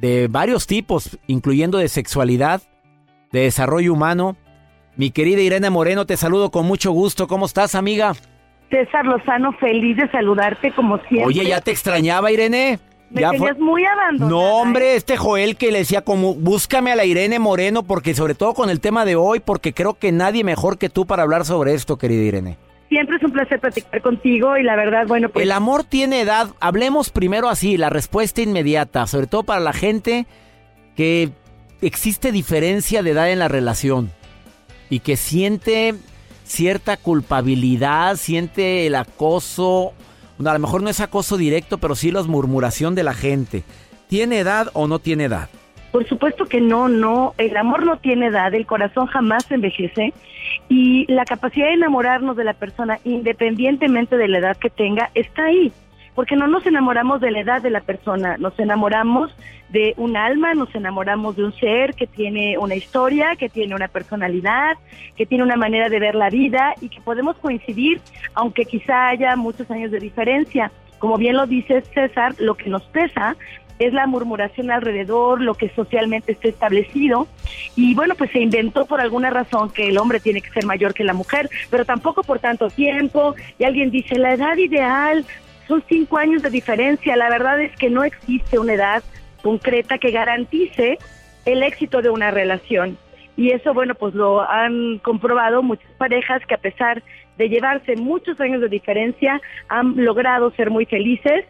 de 0.00 0.28
varios 0.28 0.66
tipos, 0.66 1.18
incluyendo 1.26 1.78
de 1.78 1.88
sexualidad, 1.88 2.62
de 3.32 3.40
desarrollo 3.40 3.92
humano. 3.92 4.36
Mi 4.96 5.10
querida 5.10 5.40
Irene 5.40 5.70
Moreno, 5.70 6.06
te 6.06 6.16
saludo 6.16 6.50
con 6.50 6.66
mucho 6.66 6.92
gusto. 6.92 7.26
¿Cómo 7.26 7.46
estás, 7.46 7.74
amiga? 7.74 8.14
César 8.70 9.04
Lozano, 9.04 9.52
feliz 9.54 9.96
de 9.96 10.10
saludarte 10.10 10.72
como 10.72 10.98
siempre. 10.98 11.26
Oye, 11.26 11.44
ya 11.44 11.60
te 11.60 11.70
extrañaba, 11.70 12.30
Irene. 12.32 12.78
Me 13.10 13.20
ya 13.20 13.30
tenías 13.30 13.58
muy 13.58 13.84
abandonada. 13.84 14.30
No, 14.30 14.60
hombre, 14.60 14.96
este 14.96 15.16
Joel 15.16 15.56
que 15.56 15.70
le 15.70 15.78
decía 15.78 16.02
como, 16.02 16.34
búscame 16.34 16.90
a 16.90 16.96
la 16.96 17.04
Irene 17.04 17.38
Moreno, 17.38 17.84
porque 17.84 18.14
sobre 18.14 18.34
todo 18.34 18.54
con 18.54 18.70
el 18.70 18.80
tema 18.80 19.04
de 19.04 19.14
hoy, 19.14 19.40
porque 19.40 19.72
creo 19.72 19.94
que 19.94 20.10
nadie 20.10 20.42
mejor 20.42 20.78
que 20.78 20.88
tú 20.88 21.06
para 21.06 21.22
hablar 21.22 21.44
sobre 21.44 21.74
esto, 21.74 21.98
querida 21.98 22.22
Irene. 22.22 22.56
Siempre 22.88 23.16
es 23.16 23.22
un 23.22 23.32
placer 23.32 23.60
platicar 23.60 24.02
contigo 24.02 24.56
y 24.56 24.62
la 24.62 24.76
verdad, 24.76 25.06
bueno, 25.06 25.28
pues... 25.28 25.42
El 25.44 25.52
amor 25.52 25.84
tiene 25.84 26.20
edad. 26.20 26.48
Hablemos 26.60 27.10
primero 27.10 27.48
así, 27.48 27.76
la 27.76 27.90
respuesta 27.90 28.42
inmediata, 28.42 29.06
sobre 29.06 29.26
todo 29.26 29.42
para 29.42 29.60
la 29.60 29.72
gente 29.72 30.26
que 30.96 31.30
existe 31.80 32.30
diferencia 32.30 33.02
de 33.02 33.10
edad 33.10 33.30
en 33.30 33.38
la 33.38 33.48
relación 33.48 34.10
y 34.90 35.00
que 35.00 35.16
siente 35.16 35.94
cierta 36.44 36.96
culpabilidad, 36.96 38.16
siente 38.16 38.86
el 38.86 38.94
acoso. 38.94 39.92
a 40.38 40.52
lo 40.52 40.58
mejor 40.58 40.82
no 40.82 40.90
es 40.90 41.00
acoso 41.00 41.36
directo, 41.36 41.78
pero 41.78 41.94
sí 41.94 42.10
la 42.10 42.22
murmuración 42.22 42.94
de 42.94 43.02
la 43.02 43.14
gente. 43.14 43.64
¿Tiene 44.08 44.38
edad 44.38 44.70
o 44.74 44.86
no 44.86 44.98
tiene 44.98 45.24
edad? 45.24 45.48
Por 45.94 46.08
supuesto 46.08 46.46
que 46.46 46.60
no, 46.60 46.88
no. 46.88 47.34
El 47.38 47.56
amor 47.56 47.86
no 47.86 47.98
tiene 47.98 48.26
edad, 48.26 48.52
el 48.52 48.66
corazón 48.66 49.06
jamás 49.06 49.48
envejece 49.52 50.12
y 50.68 51.06
la 51.06 51.24
capacidad 51.24 51.68
de 51.68 51.74
enamorarnos 51.74 52.36
de 52.36 52.42
la 52.42 52.54
persona, 52.54 52.98
independientemente 53.04 54.16
de 54.16 54.26
la 54.26 54.38
edad 54.38 54.56
que 54.56 54.70
tenga, 54.70 55.12
está 55.14 55.44
ahí. 55.44 55.72
Porque 56.16 56.34
no 56.34 56.48
nos 56.48 56.66
enamoramos 56.66 57.20
de 57.20 57.30
la 57.30 57.38
edad 57.38 57.62
de 57.62 57.70
la 57.70 57.80
persona, 57.80 58.36
nos 58.38 58.58
enamoramos 58.58 59.36
de 59.68 59.94
un 59.96 60.16
alma, 60.16 60.52
nos 60.54 60.74
enamoramos 60.74 61.36
de 61.36 61.44
un 61.44 61.52
ser 61.52 61.94
que 61.94 62.08
tiene 62.08 62.58
una 62.58 62.74
historia, 62.74 63.36
que 63.36 63.48
tiene 63.48 63.76
una 63.76 63.86
personalidad, 63.86 64.76
que 65.16 65.26
tiene 65.26 65.44
una 65.44 65.54
manera 65.54 65.88
de 65.88 66.00
ver 66.00 66.16
la 66.16 66.28
vida 66.28 66.74
y 66.80 66.88
que 66.88 67.00
podemos 67.02 67.36
coincidir, 67.36 68.00
aunque 68.34 68.64
quizá 68.64 69.10
haya 69.10 69.36
muchos 69.36 69.70
años 69.70 69.92
de 69.92 70.00
diferencia. 70.00 70.72
Como 70.98 71.18
bien 71.18 71.36
lo 71.36 71.46
dice 71.46 71.82
César, 71.82 72.34
lo 72.38 72.56
que 72.56 72.70
nos 72.70 72.82
pesa 72.84 73.36
es 73.78 73.92
la 73.92 74.06
murmuración 74.06 74.70
alrededor, 74.70 75.40
lo 75.40 75.54
que 75.54 75.68
socialmente 75.70 76.32
está 76.32 76.48
establecido. 76.48 77.26
Y 77.76 77.94
bueno, 77.94 78.14
pues 78.14 78.30
se 78.30 78.40
inventó 78.40 78.86
por 78.86 79.00
alguna 79.00 79.30
razón 79.30 79.70
que 79.70 79.88
el 79.88 79.98
hombre 79.98 80.20
tiene 80.20 80.40
que 80.40 80.50
ser 80.50 80.64
mayor 80.64 80.94
que 80.94 81.04
la 81.04 81.12
mujer, 81.12 81.50
pero 81.70 81.84
tampoco 81.84 82.22
por 82.22 82.38
tanto 82.38 82.68
tiempo. 82.68 83.34
Y 83.58 83.64
alguien 83.64 83.90
dice, 83.90 84.18
la 84.18 84.34
edad 84.34 84.56
ideal 84.56 85.24
son 85.66 85.82
cinco 85.88 86.18
años 86.18 86.42
de 86.42 86.50
diferencia. 86.50 87.16
La 87.16 87.28
verdad 87.28 87.60
es 87.60 87.74
que 87.76 87.90
no 87.90 88.04
existe 88.04 88.58
una 88.58 88.74
edad 88.74 89.02
concreta 89.42 89.98
que 89.98 90.10
garantice 90.10 90.98
el 91.44 91.62
éxito 91.62 92.00
de 92.02 92.10
una 92.10 92.30
relación. 92.30 92.96
Y 93.36 93.50
eso, 93.50 93.74
bueno, 93.74 93.94
pues 93.94 94.14
lo 94.14 94.48
han 94.48 94.98
comprobado 94.98 95.62
muchas 95.62 95.90
parejas 95.98 96.42
que 96.46 96.54
a 96.54 96.58
pesar 96.58 97.02
de 97.36 97.48
llevarse 97.48 97.96
muchos 97.96 98.40
años 98.40 98.60
de 98.60 98.68
diferencia, 98.68 99.40
han 99.68 99.96
logrado 100.04 100.52
ser 100.52 100.70
muy 100.70 100.86
felices 100.86 101.44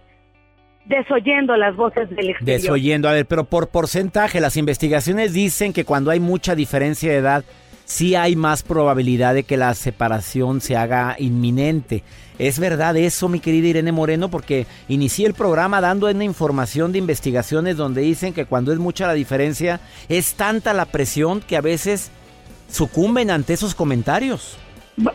desoyendo 0.85 1.57
las 1.57 1.77
voces 1.77 2.11
del 2.11 2.31
exterior. 2.31 2.61
Desoyendo, 2.61 3.09
a 3.09 3.13
ver, 3.13 3.27
pero 3.27 3.45
por 3.45 3.69
porcentaje, 3.69 4.41
las 4.41 4.57
investigaciones 4.57 5.33
dicen 5.33 5.73
que 5.73 5.85
cuando 5.85 6.11
hay 6.11 6.21
mucha 6.21 6.55
diferencia 6.55 7.11
de 7.11 7.19
edad, 7.19 7.45
sí 7.85 8.15
hay 8.15 8.37
más 8.37 8.63
probabilidad 8.63 9.35
de 9.35 9.45
que 9.45 9.57
la 9.57 9.75
separación 9.75 10.61
se 10.61 10.77
haga 10.77 11.17
inminente. 11.19 12.03
¿Es 12.39 12.59
verdad 12.59 12.97
eso, 12.97 13.29
mi 13.29 13.41
querida 13.41 13.69
Irene 13.69 13.93
Moreno? 13.93 14.29
Porque 14.29 14.67
inicié 14.89 15.27
el 15.27 15.35
programa 15.35 15.81
dando 15.81 16.09
una 16.09 16.25
información 16.25 16.93
de 16.93 16.99
investigaciones 16.99 17.77
donde 17.77 18.01
dicen 18.01 18.35
que 18.35 18.45
cuando 18.45 18.73
es 18.73 18.79
mucha 18.79 19.07
la 19.07 19.13
diferencia, 19.13 19.81
es 20.09 20.35
tanta 20.35 20.75
la 20.75 20.87
presión 20.87 21.41
que 21.41 21.57
a 21.57 21.61
veces 21.61 22.11
sucumben 22.69 23.31
ante 23.31 23.53
esos 23.53 23.75
comentarios. 23.75 24.59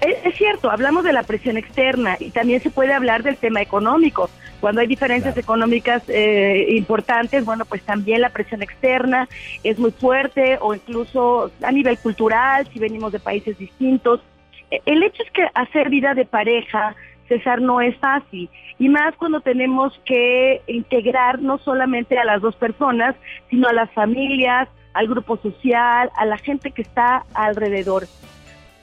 Es 0.01 0.36
cierto, 0.36 0.69
hablamos 0.69 1.03
de 1.03 1.13
la 1.13 1.23
presión 1.23 1.58
externa 1.58 2.17
y 2.19 2.32
también 2.32 2.62
se 2.62 2.69
puede 2.69 2.93
hablar 2.93 3.23
del 3.23 3.38
tema 3.38 3.62
económico. 3.62 4.29
Cuando 4.59 4.81
hay 4.81 4.87
diferencias 4.87 5.37
económicas 5.37 6.03
eh, 6.07 6.67
importantes, 6.71 7.45
bueno, 7.45 7.65
pues 7.65 7.81
también 7.83 8.21
la 8.21 8.29
presión 8.29 8.61
externa 8.61 9.27
es 9.63 9.79
muy 9.79 9.91
fuerte 9.91 10.57
o 10.61 10.75
incluso 10.75 11.51
a 11.61 11.71
nivel 11.71 11.97
cultural, 11.97 12.67
si 12.71 12.79
venimos 12.79 13.11
de 13.11 13.19
países 13.19 13.57
distintos. 13.57 14.21
E, 14.69 14.81
el 14.85 15.03
hecho 15.03 15.23
es 15.23 15.31
que 15.31 15.47
hacer 15.53 15.89
vida 15.89 16.13
de 16.13 16.25
pareja, 16.25 16.95
César, 17.27 17.61
no 17.61 17.79
es 17.79 17.95
fácil. 17.97 18.49
Y 18.79 18.89
más 18.89 19.15
cuando 19.15 19.39
tenemos 19.41 19.97
que 20.05 20.61
integrar 20.67 21.41
no 21.41 21.57
solamente 21.59 22.17
a 22.17 22.25
las 22.25 22.41
dos 22.41 22.55
personas, 22.55 23.15
sino 23.49 23.67
a 23.67 23.73
las 23.73 23.91
familias, 23.91 24.67
al 24.93 25.07
grupo 25.07 25.37
social, 25.37 26.09
a 26.17 26.25
la 26.25 26.37
gente 26.37 26.71
que 26.71 26.81
está 26.81 27.23
alrededor. 27.33 28.07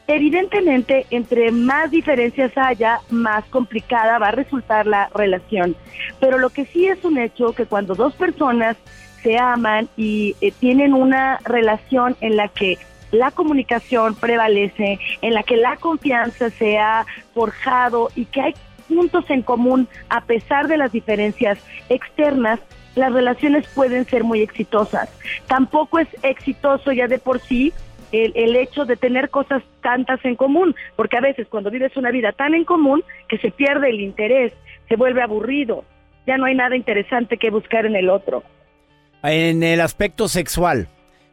Evidentemente, 0.09 1.07
entre 1.11 1.51
más 1.51 1.91
diferencias 1.91 2.53
haya, 2.57 3.01
más 3.11 3.45
complicada 3.47 4.19
va 4.19 4.29
a 4.29 4.33
resultar 4.33 4.87
la 4.87 5.09
relación. 5.15 5.77
Pero 6.21 6.39
lo 6.39 6.51
que 6.51 6.65
sí 6.67 6.87
es 6.87 7.05
un 7.05 7.19
hecho 7.19 7.53
que 7.53 7.67
cuando 7.67 7.95
dos 7.95 8.15
personas 8.15 8.77
se 9.23 9.39
aman 9.39 9.89
y 9.97 10.37
eh, 10.41 10.53
tienen 10.53 10.95
una 10.95 11.39
relación 11.45 12.17
en 12.21 12.37
la 12.37 12.49
que 12.49 12.79
la 13.11 13.33
comunicación 13.33 14.15
prevalece, 14.15 15.01
en 15.23 15.35
la 15.35 15.43
que 15.43 15.57
la 15.57 15.77
confianza 15.77 16.51
se 16.51 16.79
ha 16.79 17.07
forjado 17.35 18.11
y 18.15 18.27
que 18.27 18.41
hay 18.43 18.55
puntos 18.89 19.29
en 19.31 19.43
común 19.43 19.89
a 20.09 20.21
pesar 20.23 20.69
de 20.69 20.77
las 20.77 20.93
diferencias 20.93 21.59
externas, 21.89 22.61
las 22.95 23.13
relaciones 23.13 23.67
pueden 23.75 24.07
ser 24.07 24.25
muy 24.25 24.41
exitosas. 24.41 25.09
Tampoco 25.47 25.99
es 25.99 26.09
exitoso 26.23 26.93
ya 26.93 27.09
de 27.09 27.19
por 27.19 27.41
sí 27.41 27.73
el, 28.13 28.57
hecho 28.57 28.85
de 28.85 28.97
tener 28.97 29.31
cosas 29.31 29.63
tantas 29.83 30.25
en 30.25 30.37
común, 30.37 30.75
porque 30.97 31.17
a 31.17 31.21
veces 31.21 31.47
cuando 31.49 31.71
vives 31.71 31.97
una 31.97 32.11
vida 32.11 32.33
tan 32.33 32.55
en 32.55 32.65
común 32.65 33.03
que 33.29 33.39
se 33.39 33.51
pierde 33.51 33.91
el 33.91 34.01
interés, 34.01 34.53
se 34.89 34.97
vuelve 34.97 35.23
aburrido, 35.23 35.85
ya 36.27 36.37
no 36.37 36.47
hay 36.47 36.55
nada 36.55 36.77
interesante 36.77 37.37
que 37.37 37.51
buscar 37.51 37.87
en 37.87 37.97
el 37.97 38.09
otro. 38.09 38.43
En 39.23 39.63
el 39.63 39.81
aspecto 39.81 40.29
sexual, 40.29 40.89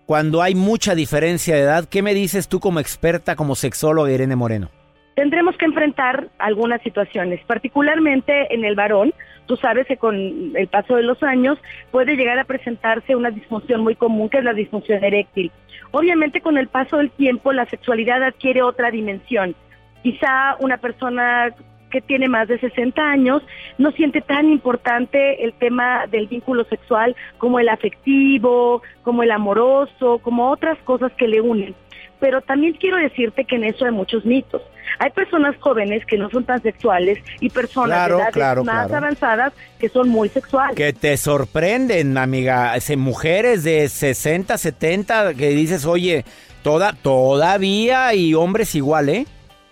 cuando 0.06 0.42
hay 0.42 0.56
mucha 0.56 0.96
diferencia 0.96 1.56
de 1.56 1.62
edad, 1.62 1.86
¿qué 1.90 2.02
me 2.02 2.14
dices 2.14 2.48
tú 2.48 2.60
como 2.60 2.80
experta, 2.80 3.36
como 3.36 3.56
sexóloga 3.56 4.12
Irene 4.12 4.36
Moreno? 4.36 4.70
Tendremos 5.16 5.56
que 5.58 5.66
enfrentar 5.66 6.30
algunas 6.40 6.82
situaciones, 6.82 7.40
particularmente 7.46 8.54
en 8.54 8.66
el 8.66 8.76
varón. 8.76 9.14
Tú 9.46 9.58
sabes 9.58 9.86
que 9.86 9.98
con 9.98 10.16
el 10.56 10.68
paso 10.68 10.96
de 10.96 11.04
los 11.04 11.22
años 11.22 11.60
puede 11.92 12.16
llegar 12.16 12.40
a 12.40 12.46
presentarse 12.46 13.16
una 13.16 13.30
disfunción 13.30 13.82
muy 13.82 13.96
común 13.96 14.30
que 14.30 14.40
es 14.40 14.44
la 14.44 14.54
disfunción 14.54 15.04
eréctil. 15.04 15.52
Obviamente 15.96 16.42
con 16.42 16.58
el 16.58 16.70
paso 16.70 16.98
del 16.98 17.12
tiempo 17.12 17.54
la 17.54 17.68
sexualidad 17.68 18.24
adquiere 18.24 18.64
otra 18.64 18.90
dimensión. 18.90 19.56
Quizá 20.02 20.56
una 20.60 20.78
persona 20.78 21.54
que 21.92 22.02
tiene 22.02 22.28
más 22.28 22.48
de 22.48 22.60
60 22.60 23.00
años 23.00 23.44
no 23.78 23.92
siente 23.92 24.22
tan 24.22 24.50
importante 24.50 25.44
el 25.46 25.54
tema 25.54 26.08
del 26.08 26.26
vínculo 26.26 26.64
sexual 26.64 27.16
como 27.38 27.60
el 27.60 27.70
afectivo, 27.70 28.82
como 29.04 29.22
el 29.22 29.30
amoroso, 29.30 30.18
como 30.24 30.50
otras 30.50 30.80
cosas 30.80 31.12
que 31.12 31.28
le 31.28 31.42
unen. 31.42 31.76
Pero 32.20 32.42
también 32.42 32.74
quiero 32.74 32.98
decirte 32.98 33.46
que 33.46 33.56
en 33.56 33.66
eso 33.66 33.86
hay 33.86 33.92
muchos 33.92 34.26
mitos. 34.26 34.62
Hay 35.00 35.10
personas 35.12 35.56
jóvenes 35.60 36.06
que 36.06 36.18
no 36.18 36.30
son 36.30 36.46
tan 36.46 36.62
sexuales 36.62 37.20
y 37.40 37.50
personas 37.50 38.08
de 38.08 38.16
edades 38.16 38.66
más 38.66 38.92
avanzadas 38.92 39.54
que 39.80 39.90
son 39.90 40.10
muy 40.10 40.30
sexuales. 40.30 40.76
Que 40.76 40.94
te 40.94 41.18
sorprenden, 41.18 42.18
amiga. 42.18 42.74
mujeres 42.98 43.64
de 43.64 43.90
60, 43.90 44.58
70 44.58 45.34
que 45.34 45.50
dices, 45.50 45.86
oye, 45.86 46.26
toda, 46.62 46.94
todavía 46.94 48.14
y 48.14 48.34
hombres 48.34 48.76
igual, 48.76 49.10
¿eh? 49.10 49.26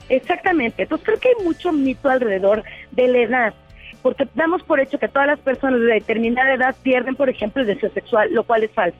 Exactamente. 0.09 0.83
Entonces 0.83 1.05
creo 1.05 1.19
que 1.19 1.29
hay 1.29 1.45
mucho 1.45 1.71
mito 1.71 2.09
alrededor 2.09 2.63
de 2.91 3.07
la 3.07 3.19
edad. 3.19 3.53
porque 4.01 4.27
damos 4.33 4.63
por 4.63 4.79
hecho 4.79 4.97
que 4.97 5.07
todas 5.07 5.27
las 5.27 5.39
personas 5.39 5.79
de 5.79 5.85
determinada 5.85 6.55
edad 6.55 6.75
pierden, 6.81 7.15
por 7.15 7.29
ejemplo, 7.29 7.61
el 7.61 7.67
deseo 7.67 7.91
sexual, 7.93 8.33
lo 8.33 8.43
cual 8.43 8.63
es 8.63 8.71
falso. 8.71 8.97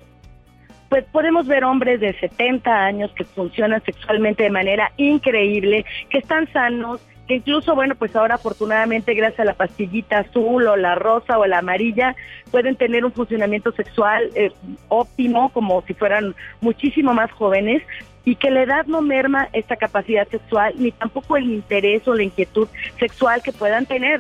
Pues 0.92 1.06
podemos 1.06 1.48
ver 1.48 1.64
hombres 1.64 2.02
de 2.02 2.12
70 2.20 2.70
años 2.70 3.14
que 3.16 3.24
funcionan 3.24 3.82
sexualmente 3.86 4.44
de 4.44 4.50
manera 4.50 4.92
increíble, 4.98 5.86
que 6.10 6.18
están 6.18 6.52
sanos, 6.52 7.00
que 7.30 7.36
incluso, 7.36 7.76
bueno, 7.76 7.96
pues 7.96 8.14
ahora 8.14 8.36
afortunadamente 8.36 9.14
gracias 9.14 9.40
a 9.40 9.46
la 9.46 9.54
pastillita 9.54 10.18
azul 10.20 10.68
o 10.68 10.76
la 10.76 10.96
rosa 10.96 11.40
o 11.40 11.46
la 11.46 11.60
amarilla, 11.60 12.14
pueden 12.52 12.76
tener 12.76 13.06
un 13.06 13.14
funcionamiento 13.14 13.72
sexual 13.72 14.32
eh, 14.36 14.52
óptimo, 14.90 15.48
como 15.54 15.82
si 15.84 15.94
fueran 15.94 16.36
muchísimo 16.60 17.14
más 17.14 17.32
jóvenes, 17.32 17.84
y 18.26 18.36
que 18.36 18.52
la 18.52 18.64
edad 18.64 18.86
no 18.86 19.02
merma 19.02 19.48
esta 19.54 19.78
capacidad 19.78 20.28
sexual, 20.28 20.74
ni 20.76 20.92
tampoco 20.92 21.38
el 21.38 21.46
interés 21.46 22.06
o 22.06 22.16
la 22.16 22.24
inquietud 22.24 22.68
sexual 23.00 23.42
que 23.42 23.54
puedan 23.54 23.86
tener. 23.86 24.20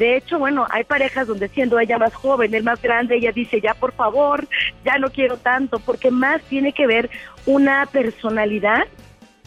De 0.00 0.16
hecho, 0.16 0.38
bueno, 0.38 0.66
hay 0.70 0.84
parejas 0.84 1.26
donde 1.26 1.48
siendo 1.48 1.78
ella 1.78 1.98
más 1.98 2.14
joven, 2.14 2.54
el 2.54 2.64
más 2.64 2.80
grande, 2.80 3.16
ella 3.16 3.32
dice, 3.32 3.60
ya 3.60 3.74
por 3.74 3.92
favor, 3.92 4.48
ya 4.82 4.96
no 4.96 5.10
quiero 5.10 5.36
tanto, 5.36 5.78
porque 5.78 6.10
más 6.10 6.40
tiene 6.44 6.72
que 6.72 6.86
ver 6.86 7.10
una 7.44 7.84
personalidad 7.84 8.86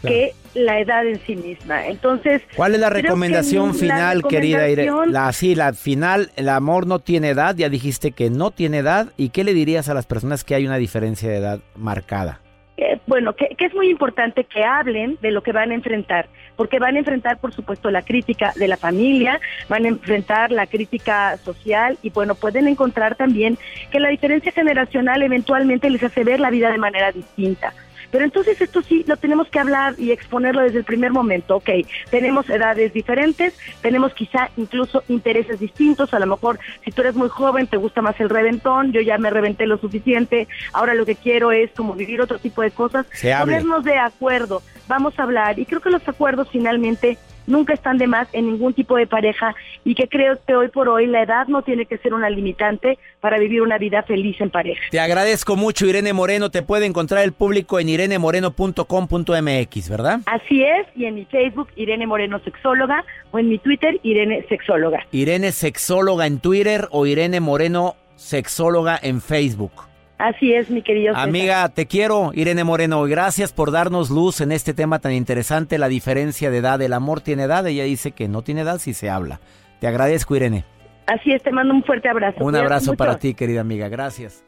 que 0.00 0.32
la 0.54 0.78
edad 0.78 1.08
en 1.08 1.18
sí 1.26 1.34
misma. 1.34 1.88
Entonces, 1.88 2.40
¿cuál 2.54 2.74
es 2.74 2.80
la 2.80 2.88
recomendación 2.88 3.74
final, 3.74 4.22
querida 4.22 4.68
Irene? 4.68 4.92
La 5.08 5.32
sí, 5.32 5.56
la 5.56 5.72
final, 5.72 6.30
el 6.36 6.48
amor 6.48 6.86
no 6.86 7.00
tiene 7.00 7.30
edad, 7.30 7.56
ya 7.56 7.68
dijiste 7.68 8.12
que 8.12 8.30
no 8.30 8.52
tiene 8.52 8.78
edad, 8.78 9.08
¿y 9.16 9.30
qué 9.30 9.42
le 9.42 9.54
dirías 9.54 9.88
a 9.88 9.94
las 9.94 10.06
personas 10.06 10.44
que 10.44 10.54
hay 10.54 10.66
una 10.66 10.76
diferencia 10.76 11.28
de 11.28 11.38
edad 11.38 11.58
marcada? 11.74 12.40
Eh, 12.76 13.00
bueno, 13.06 13.34
que, 13.36 13.54
es 13.58 13.74
muy 13.74 13.88
importante 13.88 14.44
que 14.44 14.64
hablen 14.64 15.16
de 15.22 15.30
lo 15.30 15.42
que 15.42 15.52
van 15.52 15.70
a 15.70 15.74
enfrentar, 15.74 16.28
porque 16.56 16.78
van 16.78 16.96
a 16.96 17.00
enfrentar, 17.00 17.38
por 17.38 17.52
supuesto, 17.52 17.90
la 17.90 18.02
crítica 18.02 18.52
de 18.56 18.68
la 18.68 18.76
familia, 18.76 19.40
van 19.68 19.84
a 19.84 19.88
enfrentar 19.88 20.52
la 20.52 20.66
crítica 20.66 21.36
social 21.38 21.98
y, 22.02 22.10
bueno, 22.10 22.34
pueden 22.34 22.68
encontrar 22.68 23.14
también 23.16 23.58
que 23.90 24.00
la 24.00 24.08
diferencia 24.08 24.52
generacional 24.52 25.22
eventualmente 25.22 25.90
les 25.90 26.02
hace 26.02 26.24
ver 26.24 26.40
la 26.40 26.50
vida 26.50 26.70
de 26.70 26.78
manera 26.78 27.12
distinta. 27.12 27.72
Pero 28.14 28.26
entonces 28.26 28.60
esto 28.60 28.80
sí 28.80 29.04
lo 29.08 29.16
tenemos 29.16 29.48
que 29.48 29.58
hablar 29.58 29.96
y 29.98 30.12
exponerlo 30.12 30.62
desde 30.62 30.78
el 30.78 30.84
primer 30.84 31.10
momento. 31.10 31.56
Ok, 31.56 31.68
tenemos 32.10 32.48
edades 32.48 32.92
diferentes, 32.92 33.58
tenemos 33.82 34.14
quizá 34.14 34.50
incluso 34.56 35.02
intereses 35.08 35.58
distintos. 35.58 36.14
A 36.14 36.20
lo 36.20 36.26
mejor 36.26 36.60
si 36.84 36.92
tú 36.92 37.00
eres 37.00 37.16
muy 37.16 37.28
joven 37.28 37.66
te 37.66 37.76
gusta 37.76 38.02
más 38.02 38.14
el 38.20 38.30
reventón, 38.30 38.92
yo 38.92 39.00
ya 39.00 39.18
me 39.18 39.30
reventé 39.30 39.66
lo 39.66 39.78
suficiente, 39.78 40.46
ahora 40.72 40.94
lo 40.94 41.04
que 41.04 41.16
quiero 41.16 41.50
es 41.50 41.72
como 41.72 41.94
vivir 41.94 42.20
otro 42.20 42.38
tipo 42.38 42.62
de 42.62 42.70
cosas. 42.70 43.04
Ponernos 43.40 43.82
de 43.82 43.98
acuerdo, 43.98 44.62
vamos 44.86 45.18
a 45.18 45.24
hablar. 45.24 45.58
Y 45.58 45.66
creo 45.66 45.80
que 45.80 45.90
los 45.90 46.06
acuerdos 46.06 46.46
finalmente 46.52 47.18
nunca 47.46 47.74
están 47.74 47.98
de 47.98 48.06
más 48.06 48.28
en 48.32 48.46
ningún 48.46 48.72
tipo 48.74 48.96
de 48.96 49.06
pareja 49.06 49.54
y 49.84 49.94
que 49.94 50.08
creo 50.08 50.38
que 50.46 50.54
hoy 50.54 50.68
por 50.68 50.88
hoy 50.88 51.06
la 51.06 51.22
edad 51.22 51.46
no 51.46 51.62
tiene 51.62 51.86
que 51.86 51.98
ser 51.98 52.14
una 52.14 52.30
limitante 52.30 52.98
para 53.20 53.38
vivir 53.38 53.62
una 53.62 53.78
vida 53.78 54.02
feliz 54.02 54.40
en 54.40 54.50
pareja. 54.50 54.80
Te 54.90 54.98
agradezco 55.00 55.56
mucho 55.56 55.86
Irene 55.86 56.12
Moreno, 56.12 56.50
te 56.50 56.62
puede 56.62 56.86
encontrar 56.86 57.24
el 57.24 57.32
público 57.32 57.80
en 57.80 57.88
irenemoreno.com.mx, 57.88 59.88
¿verdad? 59.88 60.20
Así 60.26 60.62
es, 60.62 60.86
y 60.94 61.06
en 61.06 61.14
mi 61.14 61.24
Facebook 61.24 61.68
Irene 61.76 62.06
Moreno 62.06 62.38
Sexóloga 62.40 63.04
o 63.30 63.38
en 63.38 63.48
mi 63.48 63.58
Twitter 63.58 63.98
Irene 64.02 64.44
Sexóloga. 64.48 65.06
Irene 65.12 65.52
Sexóloga 65.52 66.26
en 66.26 66.40
Twitter 66.40 66.88
o 66.90 67.06
Irene 67.06 67.40
Moreno 67.40 67.96
Sexóloga 68.16 68.98
en 69.02 69.20
Facebook. 69.20 69.93
Así 70.24 70.54
es, 70.54 70.70
mi 70.70 70.80
querido. 70.80 71.14
Amiga, 71.14 71.68
te 71.68 71.84
quiero, 71.84 72.30
Irene 72.32 72.64
Moreno. 72.64 73.02
Gracias 73.02 73.52
por 73.52 73.70
darnos 73.70 74.08
luz 74.08 74.40
en 74.40 74.52
este 74.52 74.72
tema 74.72 74.98
tan 74.98 75.12
interesante, 75.12 75.76
la 75.76 75.88
diferencia 75.88 76.50
de 76.50 76.56
edad. 76.56 76.80
El 76.80 76.94
amor 76.94 77.20
tiene 77.20 77.42
edad, 77.42 77.66
ella 77.66 77.84
dice 77.84 78.12
que 78.12 78.26
no 78.26 78.40
tiene 78.40 78.62
edad 78.62 78.78
si 78.78 78.94
se 78.94 79.10
habla. 79.10 79.40
Te 79.80 79.86
agradezco, 79.86 80.34
Irene. 80.34 80.64
Así 81.06 81.30
es, 81.30 81.42
te 81.42 81.52
mando 81.52 81.74
un 81.74 81.84
fuerte 81.84 82.08
abrazo. 82.08 82.42
Un 82.42 82.56
abrazo 82.56 82.94
para 82.94 83.18
ti, 83.18 83.34
querida 83.34 83.60
amiga. 83.60 83.90
Gracias. 83.90 84.46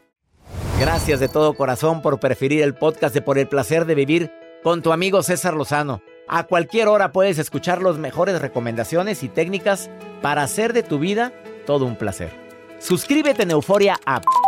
Gracias 0.81 1.21
de 1.21 1.29
todo 1.29 1.53
corazón 1.53 2.01
por 2.01 2.19
preferir 2.21 2.63
el 2.63 2.73
podcast 2.73 3.15
de 3.15 3.21
Por 3.21 3.37
el 3.37 3.47
placer 3.47 3.85
de 3.85 3.95
vivir 3.95 4.31
con 4.63 4.81
tu 4.81 4.93
amigo 4.93 5.23
César 5.23 5.53
Lozano. 5.53 6.01
A 6.27 6.45
cualquier 6.45 6.89
hora 6.89 7.13
puedes 7.13 7.39
escuchar 7.39 7.83
las 7.83 7.99
mejores 7.99 8.41
recomendaciones 8.41 9.23
y 9.23 9.29
técnicas 9.29 9.91
para 10.23 10.43
hacer 10.43 10.73
de 10.73 10.83
tu 10.83 10.99
vida 10.99 11.35
todo 11.67 11.85
un 11.85 11.97
placer. 11.97 12.31
Suscríbete 12.79 13.43
en 13.43 13.51
Euforia 13.51 13.97
App 14.07 14.25